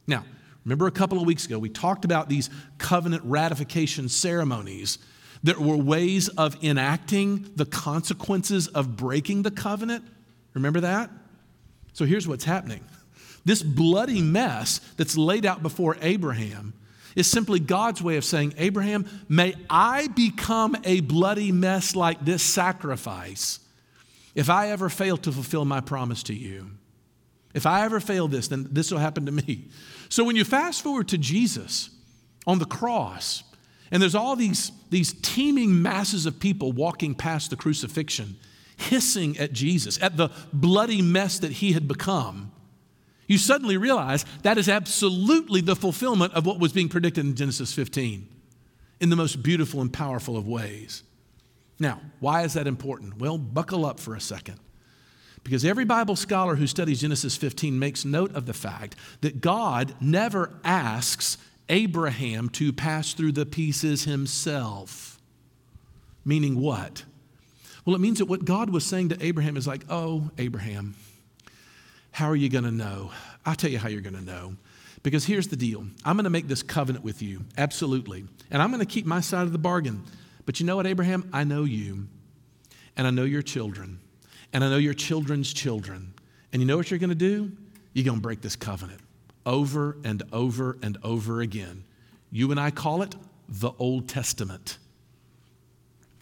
Now, 0.07 0.25
Remember 0.65 0.87
a 0.87 0.93
couple 0.93 1.19
of 1.19 1.27
weeks 1.27 1.45
ago, 1.45 1.59
we 1.59 1.69
talked 1.69 2.05
about 2.05 2.29
these 2.29 2.49
covenant 2.79 3.25
ratification 3.25 4.09
ceremonies 4.09 4.99
that 5.43 5.59
were 5.59 5.77
ways 5.77 6.29
of 6.29 6.63
enacting 6.63 7.51
the 7.57 7.67
consequences 7.67 8.69
of 8.69 8.97
breaking 8.97 9.43
the 9.43 9.51
covenant. 9.51 10.05
Remember 10.55 10.81
that? 10.81 11.11
So 11.93 12.05
here's 12.05 12.27
what's 12.29 12.45
happening 12.45 12.85
this 13.45 13.63
bloody 13.63 14.23
mess 14.23 14.81
that's 14.97 15.17
laid 15.17 15.45
out 15.45 15.63
before 15.63 15.97
Abraham 16.01 16.75
is 17.17 17.27
simply 17.27 17.61
God's 17.61 18.01
way 18.01 18.17
of 18.17 18.25
saying, 18.25 18.55
Abraham, 18.57 19.07
may 19.29 19.55
I 19.69 20.09
become 20.09 20.77
a 20.85 21.01
bloody 21.01 21.53
mess 21.53 21.95
like 21.95 22.25
this 22.25 22.43
sacrifice 22.43 23.61
if 24.35 24.49
I 24.49 24.69
ever 24.69 24.89
fail 24.89 25.17
to 25.19 25.33
fulfill 25.33 25.65
my 25.65 25.81
promise 25.81 26.23
to 26.25 26.35
you. 26.35 26.71
If 27.53 27.67
I 27.67 27.85
ever 27.85 28.01
fail 28.01 28.29
this, 28.29 28.49
then 28.49 28.67
this 28.71 28.91
will 28.91 28.99
happen 28.99 29.27
to 29.27 29.33
me. 29.33 29.69
So 30.09 30.25
when 30.25 30.37
you 30.37 30.45
fast 30.45 30.83
forward 30.83 31.09
to 31.09 31.19
Jesus 31.19 31.91
on 32.47 32.59
the 32.59 32.65
cross, 32.65 33.45
and 33.93 34.03
there's 34.03 34.15
all 34.15 34.35
these, 34.35 34.73
these 34.89 35.13
teeming 35.21 35.83
masses 35.83 36.25
of 36.25 36.41
people 36.41 36.73
walking 36.73 37.15
past 37.15 37.51
the 37.51 37.57
crucifixion, 37.57 38.37
hissing 38.79 39.39
at 39.39 39.53
Jesus, 39.53 40.03
at 40.03 40.17
the 40.17 40.31
bloody 40.53 41.03
mess 41.03 41.39
that 41.39 41.53
he 41.53 41.73
had 41.75 41.87
become, 41.87 42.51
you 43.27 43.39
suddenly 43.39 43.77
realize 43.77 44.25
that 44.43 44.59
is 44.59 44.69
absolutely 44.69 45.61
the 45.61 45.77
fulfillment 45.77 46.33
of 46.33 46.47
what 46.47 46.59
was 46.59 46.73
being 46.73 46.89
predicted 46.89 47.25
in 47.25 47.35
Genesis 47.35 47.73
15 47.73 48.27
in 49.01 49.11
the 49.11 49.17
most 49.17 49.43
beautiful 49.43 49.81
and 49.81 49.93
powerful 49.93 50.37
of 50.37 50.49
ways. 50.49 51.03
Now, 51.79 52.01
why 52.19 52.43
is 52.43 52.55
that 52.55 52.67
important? 52.67 53.19
Well, 53.19 53.39
buckle 53.39 53.85
up 53.85 54.01
for 54.01 54.15
a 54.15 54.21
second. 54.21 54.59
Because 55.45 55.65
every 55.65 55.85
Bible 55.85 56.15
scholar 56.15 56.55
who 56.57 56.67
studies 56.67 57.01
Genesis 57.01 57.37
15 57.37 57.79
makes 57.79 58.05
note 58.05 58.35
of 58.35 58.47
the 58.47 58.53
fact 58.53 58.97
that 59.21 59.41
God 59.41 59.95
never 60.01 60.53
asks 60.63 61.37
Abraham 61.73 62.51
to 62.51 62.73
pass 62.73 63.15
through 63.15 63.33
the 63.33 63.47
pieces 63.47 64.05
himself. 64.05 65.19
Meaning 66.25 66.61
what? 66.61 67.05
Well, 67.85 67.97
it 67.97 68.01
means 68.01 68.19
that 68.19 68.27
what 68.27 68.45
God 68.45 68.71
was 68.71 68.85
saying 68.85 69.09
to 69.09 69.25
Abraham 69.25 69.57
is 69.57 69.67
like, 69.67 69.85
oh, 69.89 70.31
Abraham, 70.39 70.95
how 72.13 72.29
are 72.29 72.37
you 72.37 72.49
going 72.49 72.65
to 72.65 72.71
know? 72.71 73.11
I'll 73.45 73.57
tell 73.57 73.71
you 73.71 73.79
how 73.79 73.89
you're 73.89 74.03
going 74.03 74.15
to 74.15 74.25
know. 74.25 74.55
Because 75.03 75.25
here's 75.25 75.49
the 75.49 75.57
deal 75.57 75.85
I'm 76.05 76.17
going 76.17 76.25
to 76.25 76.31
make 76.31 76.47
this 76.47 76.63
covenant 76.63 77.05
with 77.05 77.23
you, 77.23 77.41
absolutely. 77.59 78.25
And 78.51 78.63
I'm 78.63 78.71
going 78.71 78.79
to 78.81 78.87
keep 78.87 79.07
my 79.07 79.21
side 79.21 79.43
of 79.43 79.53
the 79.53 79.59
bargain. 79.59 80.05
But 80.47 80.61
you 80.61 80.67
know 80.67 80.77
what, 80.77 80.87
Abraham? 80.87 81.29
I 81.33 81.43
know 81.43 81.65
you, 81.65 82.07
and 82.97 83.07
I 83.07 83.11
know 83.11 83.25
your 83.25 83.43
children 83.43 83.99
and 84.53 84.63
I 84.63 84.69
know 84.69 84.77
your 84.77 84.95
children's 84.95 85.53
children. 85.53 86.13
And 86.53 86.61
you 86.61 86.69
know 86.69 86.77
what 86.77 86.91
you're 86.91 86.99
going 87.01 87.11
to 87.11 87.17
do? 87.17 87.51
You're 87.95 88.05
going 88.05 88.19
to 88.19 88.23
break 88.23 88.43
this 88.43 88.57
covenant 88.57 89.01
over 89.45 89.97
and 90.05 90.23
over 90.33 90.79
and 90.83 90.99
over 91.03 91.41
again. 91.41 91.85
You 92.31 92.51
and 92.51 92.61
I 92.61 92.71
call 92.71 93.03
it 93.03 93.15
the 93.49 93.73
Old 93.79 94.09
Testament. 94.09 94.79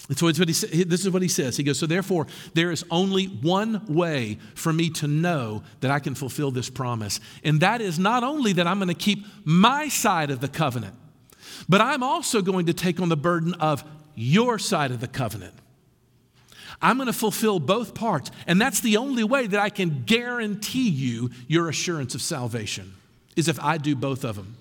And 0.08 0.18
so 0.18 0.26
what 0.26 0.36
he, 0.36 0.44
this 0.84 1.04
is 1.04 1.10
what 1.10 1.22
he 1.22 1.28
says. 1.28 1.56
He 1.56 1.62
goes, 1.62 1.78
So 1.78 1.86
therefore, 1.86 2.26
there 2.54 2.72
is 2.72 2.84
only 2.90 3.26
one 3.26 3.86
way 3.86 4.38
for 4.56 4.72
me 4.72 4.90
to 4.90 5.06
know 5.06 5.62
that 5.80 5.90
I 5.92 6.00
can 6.00 6.16
fulfill 6.16 6.50
this 6.50 6.68
promise. 6.68 7.20
And 7.44 7.60
that 7.60 7.80
is 7.80 7.98
not 7.98 8.24
only 8.24 8.52
that 8.54 8.66
I'm 8.66 8.78
going 8.78 8.88
to 8.88 8.94
keep 8.94 9.24
my 9.44 9.88
side 9.88 10.30
of 10.30 10.40
the 10.40 10.48
covenant, 10.48 10.96
but 11.68 11.80
I'm 11.80 12.02
also 12.02 12.42
going 12.42 12.66
to 12.66 12.74
take 12.74 13.00
on 13.00 13.08
the 13.08 13.16
burden 13.16 13.54
of 13.54 13.84
your 14.16 14.58
side 14.58 14.90
of 14.90 15.00
the 15.00 15.06
covenant. 15.06 15.54
I'm 16.82 16.96
going 16.96 17.06
to 17.06 17.12
fulfill 17.12 17.60
both 17.60 17.94
parts. 17.94 18.30
And 18.46 18.60
that's 18.60 18.80
the 18.80 18.96
only 18.96 19.22
way 19.22 19.46
that 19.46 19.60
I 19.60 19.68
can 19.68 20.02
guarantee 20.04 20.88
you 20.88 21.30
your 21.46 21.68
assurance 21.68 22.14
of 22.14 22.22
salvation, 22.22 22.94
is 23.36 23.48
if 23.48 23.60
I 23.60 23.78
do 23.78 23.94
both 23.94 24.24
of 24.24 24.36
them. 24.36 24.56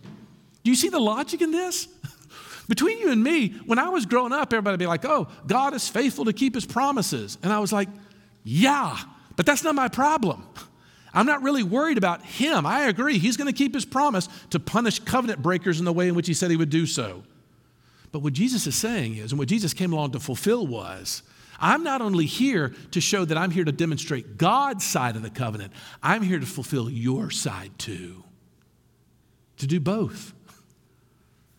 Do 0.63 0.71
you 0.71 0.75
see 0.75 0.89
the 0.89 0.99
logic 0.99 1.41
in 1.41 1.51
this? 1.51 1.87
Between 2.67 2.99
you 2.99 3.11
and 3.11 3.23
me, 3.23 3.49
when 3.65 3.79
I 3.79 3.89
was 3.89 4.05
growing 4.05 4.31
up, 4.31 4.53
everybody 4.53 4.73
would 4.73 4.79
be 4.79 4.87
like, 4.87 5.05
oh, 5.05 5.27
God 5.47 5.73
is 5.73 5.89
faithful 5.89 6.25
to 6.25 6.33
keep 6.33 6.53
his 6.53 6.65
promises. 6.65 7.37
And 7.41 7.51
I 7.51 7.59
was 7.59 7.73
like, 7.73 7.89
yeah, 8.43 8.97
but 9.35 9.45
that's 9.45 9.63
not 9.63 9.75
my 9.75 9.87
problem. 9.87 10.45
I'm 11.13 11.25
not 11.25 11.41
really 11.41 11.63
worried 11.63 11.97
about 11.97 12.23
him. 12.23 12.65
I 12.65 12.87
agree. 12.87 13.17
He's 13.17 13.37
going 13.37 13.47
to 13.47 13.57
keep 13.57 13.73
his 13.73 13.85
promise 13.85 14.29
to 14.51 14.59
punish 14.59 14.99
covenant 14.99 15.41
breakers 15.41 15.79
in 15.79 15.85
the 15.85 15.93
way 15.93 16.07
in 16.07 16.15
which 16.15 16.27
he 16.27 16.33
said 16.33 16.51
he 16.51 16.57
would 16.57 16.69
do 16.69 16.85
so. 16.85 17.23
But 18.11 18.19
what 18.19 18.33
Jesus 18.33 18.67
is 18.67 18.75
saying 18.75 19.17
is, 19.17 19.31
and 19.31 19.39
what 19.39 19.47
Jesus 19.47 19.73
came 19.73 19.93
along 19.93 20.11
to 20.11 20.19
fulfill 20.19 20.65
was, 20.67 21.23
I'm 21.59 21.83
not 21.83 22.01
only 22.01 22.25
here 22.25 22.73
to 22.91 23.01
show 23.01 23.25
that 23.25 23.37
I'm 23.37 23.51
here 23.51 23.65
to 23.65 23.71
demonstrate 23.71 24.37
God's 24.37 24.85
side 24.85 25.15
of 25.15 25.23
the 25.23 25.29
covenant, 25.29 25.73
I'm 26.01 26.21
here 26.21 26.39
to 26.39 26.45
fulfill 26.45 26.89
your 26.89 27.31
side 27.31 27.71
too. 27.77 28.23
To 29.59 29.67
do 29.67 29.79
both. 29.79 30.33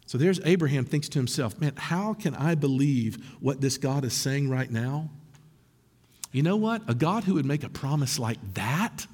So 0.06 0.18
there's 0.18 0.40
Abraham 0.44 0.84
thinks 0.84 1.08
to 1.10 1.18
himself, 1.18 1.60
man, 1.60 1.74
how 1.76 2.14
can 2.14 2.34
I 2.34 2.56
believe 2.56 3.24
what 3.38 3.60
this 3.60 3.78
God 3.78 4.04
is 4.04 4.12
saying 4.12 4.50
right 4.50 4.68
now? 4.68 5.08
You 6.32 6.42
know 6.42 6.56
what? 6.56 6.82
A 6.88 6.94
God 6.94 7.24
who 7.24 7.34
would 7.34 7.46
make 7.46 7.62
a 7.62 7.68
promise 7.68 8.18
like 8.18 8.38
that, 8.54 9.06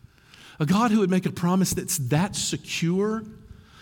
a 0.60 0.66
God 0.66 0.90
who 0.90 1.00
would 1.00 1.10
make 1.10 1.26
a 1.26 1.32
promise 1.32 1.74
that's 1.74 1.98
that 1.98 2.36
secure, 2.36 3.24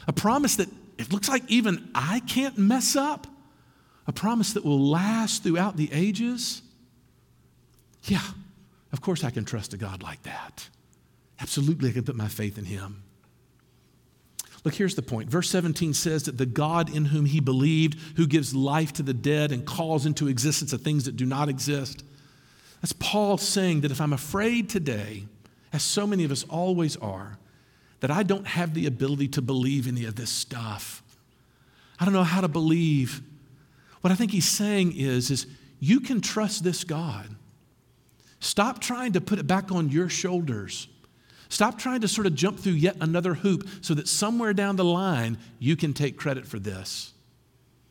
a 0.07 0.13
promise 0.13 0.57
that 0.57 0.69
it 0.97 1.13
looks 1.13 1.29
like 1.29 1.43
even 1.49 1.91
I 1.95 2.21
can't 2.21 2.57
mess 2.57 2.97
up, 2.97 3.27
a 4.07 4.13
promise 4.13 4.55
that 4.55 4.65
will 4.65 4.81
last 4.81 5.43
throughout 5.43 5.77
the 5.77 5.91
ages? 5.93 6.63
Yeah, 8.05 8.23
of 8.93 9.01
course 9.01 9.25
I 9.25 9.31
can 9.31 9.45
trust 9.45 9.75
a 9.75 9.77
God 9.77 10.03
like 10.03 10.23
that. 10.23 10.69
Absolutely, 11.41 11.91
I 11.91 11.93
can 11.93 12.05
put 12.05 12.17
my 12.17 12.29
faith 12.29 12.57
in 12.57 12.65
Him. 12.65 13.03
Look, 14.65 14.75
here's 14.75 14.95
the 14.95 15.03
point. 15.03 15.29
Verse 15.29 15.51
17 15.51 15.93
says 15.95 16.25
that 16.25 16.39
the 16.39 16.47
God 16.47 16.95
in 16.95 17.07
whom 17.07 17.25
he 17.25 17.41
believed, 17.41 17.99
who 18.17 18.27
gives 18.27 18.55
life 18.55 18.93
to 18.95 19.03
the 19.03 19.15
dead 19.15 19.51
and 19.51 19.67
calls 19.67 20.07
into 20.07 20.29
existence 20.29 20.71
the 20.71 20.79
things 20.79 21.05
that 21.05 21.17
do 21.17 21.27
not 21.27 21.49
exist. 21.49 22.05
That's 22.81 22.93
Paul 22.93 23.39
saying 23.39 23.81
that 23.81 23.91
if 23.91 24.01
I'm 24.01 24.13
afraid 24.13 24.69
today, 24.69 25.25
as 25.73 25.83
so 25.83 26.07
many 26.07 26.25
of 26.25 26.31
us 26.31 26.45
always 26.45 26.97
are, 26.97 27.39
that 28.01 28.11
I 28.11 28.23
don't 28.23 28.47
have 28.47 28.75
the 28.75 28.87
ability 28.87 29.29
to 29.29 29.43
believe 29.43 29.89
any 29.89 30.05
of 30.05 30.17
this 30.17 30.31
stuff. 30.31 31.03
I 31.99 32.05
don't 32.05 32.15
know 32.15 32.25
how 32.25 32.41
to 32.41 32.49
believe 32.49 33.21
what 34.01 34.11
I 34.11 34.17
think 34.17 34.33
he's 34.33 34.49
saying 34.49 34.95
is, 34.97 35.31
is 35.31 35.47
you 35.79 36.01
can 36.01 36.21
trust 36.21 36.65
this 36.65 36.83
God 36.83 37.29
Stop 38.43 38.81
trying 38.81 39.13
to 39.13 39.21
put 39.21 39.39
it 39.39 39.47
back 39.47 39.71
on 39.71 39.89
your 39.89 40.09
shoulders. 40.09 40.89
Stop 41.53 41.79
trying 41.79 42.01
to 42.01 42.09
sort 42.09 42.27
of 42.27 42.35
jump 42.35 42.59
through 42.59 42.73
yet 42.73 42.97
another 43.03 43.35
hoop 43.35 43.69
so 43.83 43.93
that 43.93 44.09
somewhere 44.09 44.55
down 44.55 44.77
the 44.77 44.87
line 44.87 45.37
you 45.59 45.77
can 45.77 45.93
take 45.93 46.17
credit 46.17 46.47
for 46.47 46.59
this. 46.59 47.13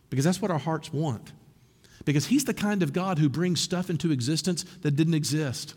Because 0.09 0.25
that's 0.25 0.41
what 0.41 0.49
our 0.49 0.57
hearts 0.57 0.91
want. 0.91 1.31
Because 2.03 2.25
He's 2.25 2.43
the 2.43 2.55
kind 2.55 2.81
of 2.81 2.91
God 2.91 3.19
who 3.19 3.29
brings 3.29 3.61
stuff 3.61 3.91
into 3.91 4.11
existence 4.11 4.63
that 4.81 4.95
didn't 4.95 5.13
exist. 5.13 5.75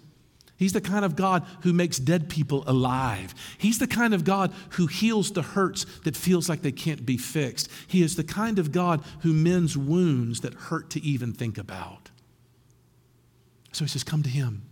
He's 0.56 0.72
the 0.72 0.80
kind 0.80 1.04
of 1.04 1.14
God 1.14 1.44
who 1.60 1.74
makes 1.74 1.98
dead 1.98 2.30
people 2.30 2.64
alive. 2.66 3.34
He's 3.58 3.78
the 3.78 3.86
kind 3.86 4.14
of 4.14 4.24
God 4.24 4.54
who 4.70 4.86
heals 4.86 5.32
the 5.32 5.42
hurts 5.42 5.84
that 6.04 6.16
feels 6.16 6.48
like 6.48 6.62
they 6.62 6.72
can't 6.72 7.04
be 7.04 7.18
fixed. 7.18 7.68
He 7.86 8.02
is 8.02 8.16
the 8.16 8.24
kind 8.24 8.58
of 8.58 8.72
God 8.72 9.04
who 9.20 9.34
mends 9.34 9.76
wounds 9.76 10.40
that 10.40 10.54
hurt 10.54 10.88
to 10.92 11.02
even 11.02 11.34
think 11.34 11.58
about. 11.58 12.08
So 13.72 13.84
he 13.84 13.90
says, 13.90 14.04
Come 14.04 14.22
to 14.22 14.30
him. 14.30 14.62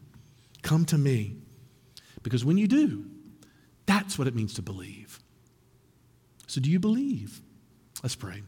Come 0.62 0.86
to 0.86 0.96
me. 0.96 1.41
Because 2.22 2.44
when 2.44 2.56
you 2.56 2.68
do, 2.68 3.04
that's 3.86 4.18
what 4.18 4.28
it 4.28 4.34
means 4.34 4.54
to 4.54 4.62
believe. 4.62 5.18
So, 6.46 6.60
do 6.60 6.70
you 6.70 6.78
believe? 6.78 7.40
Let's 8.02 8.14
pray. 8.14 8.42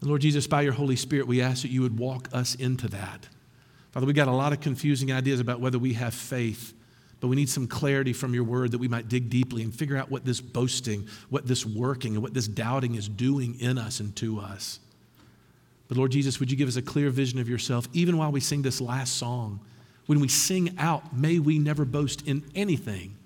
The 0.00 0.08
Lord 0.08 0.20
Jesus, 0.20 0.46
by 0.46 0.62
your 0.62 0.72
Holy 0.72 0.96
Spirit, 0.96 1.26
we 1.26 1.40
ask 1.40 1.62
that 1.62 1.70
you 1.70 1.82
would 1.82 1.98
walk 1.98 2.28
us 2.32 2.54
into 2.54 2.88
that. 2.88 3.28
Father, 3.92 4.06
We've 4.06 4.14
got 4.14 4.28
a 4.28 4.32
lot 4.32 4.52
of 4.52 4.60
confusing 4.60 5.12
ideas 5.12 5.40
about 5.40 5.60
whether 5.60 5.78
we 5.78 5.94
have 5.94 6.14
faith, 6.14 6.74
but 7.20 7.28
we 7.28 7.36
need 7.36 7.48
some 7.48 7.66
clarity 7.66 8.12
from 8.12 8.34
your 8.34 8.44
word 8.44 8.72
that 8.72 8.78
we 8.78 8.88
might 8.88 9.08
dig 9.08 9.30
deeply 9.30 9.62
and 9.62 9.74
figure 9.74 9.96
out 9.96 10.10
what 10.10 10.24
this 10.24 10.40
boasting, 10.40 11.08
what 11.30 11.46
this 11.46 11.64
working, 11.64 12.14
and 12.14 12.22
what 12.22 12.34
this 12.34 12.48
doubting 12.48 12.96
is 12.96 13.08
doing 13.08 13.58
in 13.60 13.78
us 13.78 14.00
and 14.00 14.14
to 14.16 14.40
us. 14.40 14.80
But 15.88 15.96
Lord 15.96 16.10
Jesus, 16.10 16.40
would 16.40 16.50
you 16.50 16.56
give 16.56 16.68
us 16.68 16.76
a 16.76 16.82
clear 16.82 17.10
vision 17.10 17.38
of 17.38 17.48
yourself 17.48 17.88
even 17.92 18.16
while 18.16 18.32
we 18.32 18.40
sing 18.40 18.62
this 18.62 18.80
last 18.80 19.16
song? 19.16 19.60
When 20.06 20.20
we 20.20 20.28
sing 20.28 20.74
out, 20.78 21.16
may 21.16 21.38
we 21.38 21.58
never 21.58 21.84
boast 21.84 22.26
in 22.26 22.44
anything. 22.54 23.16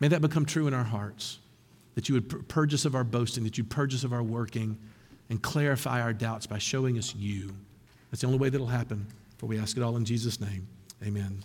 May 0.00 0.08
that 0.08 0.20
become 0.20 0.44
true 0.44 0.66
in 0.66 0.74
our 0.74 0.84
hearts. 0.84 1.38
That 1.94 2.08
you 2.08 2.14
would 2.14 2.48
purge 2.48 2.72
us 2.72 2.84
of 2.84 2.94
our 2.94 3.04
boasting, 3.04 3.44
that 3.44 3.58
you'd 3.58 3.70
purge 3.70 3.94
us 3.94 4.04
of 4.04 4.12
our 4.12 4.22
working, 4.22 4.78
and 5.28 5.42
clarify 5.42 6.00
our 6.00 6.12
doubts 6.12 6.46
by 6.46 6.58
showing 6.58 6.98
us 6.98 7.14
you. 7.14 7.54
That's 8.10 8.20
the 8.20 8.26
only 8.26 8.38
way 8.38 8.48
that'll 8.48 8.66
happen. 8.66 9.06
For 9.38 9.46
we 9.46 9.58
ask 9.58 9.76
it 9.76 9.82
all 9.82 9.96
in 9.96 10.04
Jesus' 10.04 10.40
name. 10.40 10.66
Amen. 11.04 11.42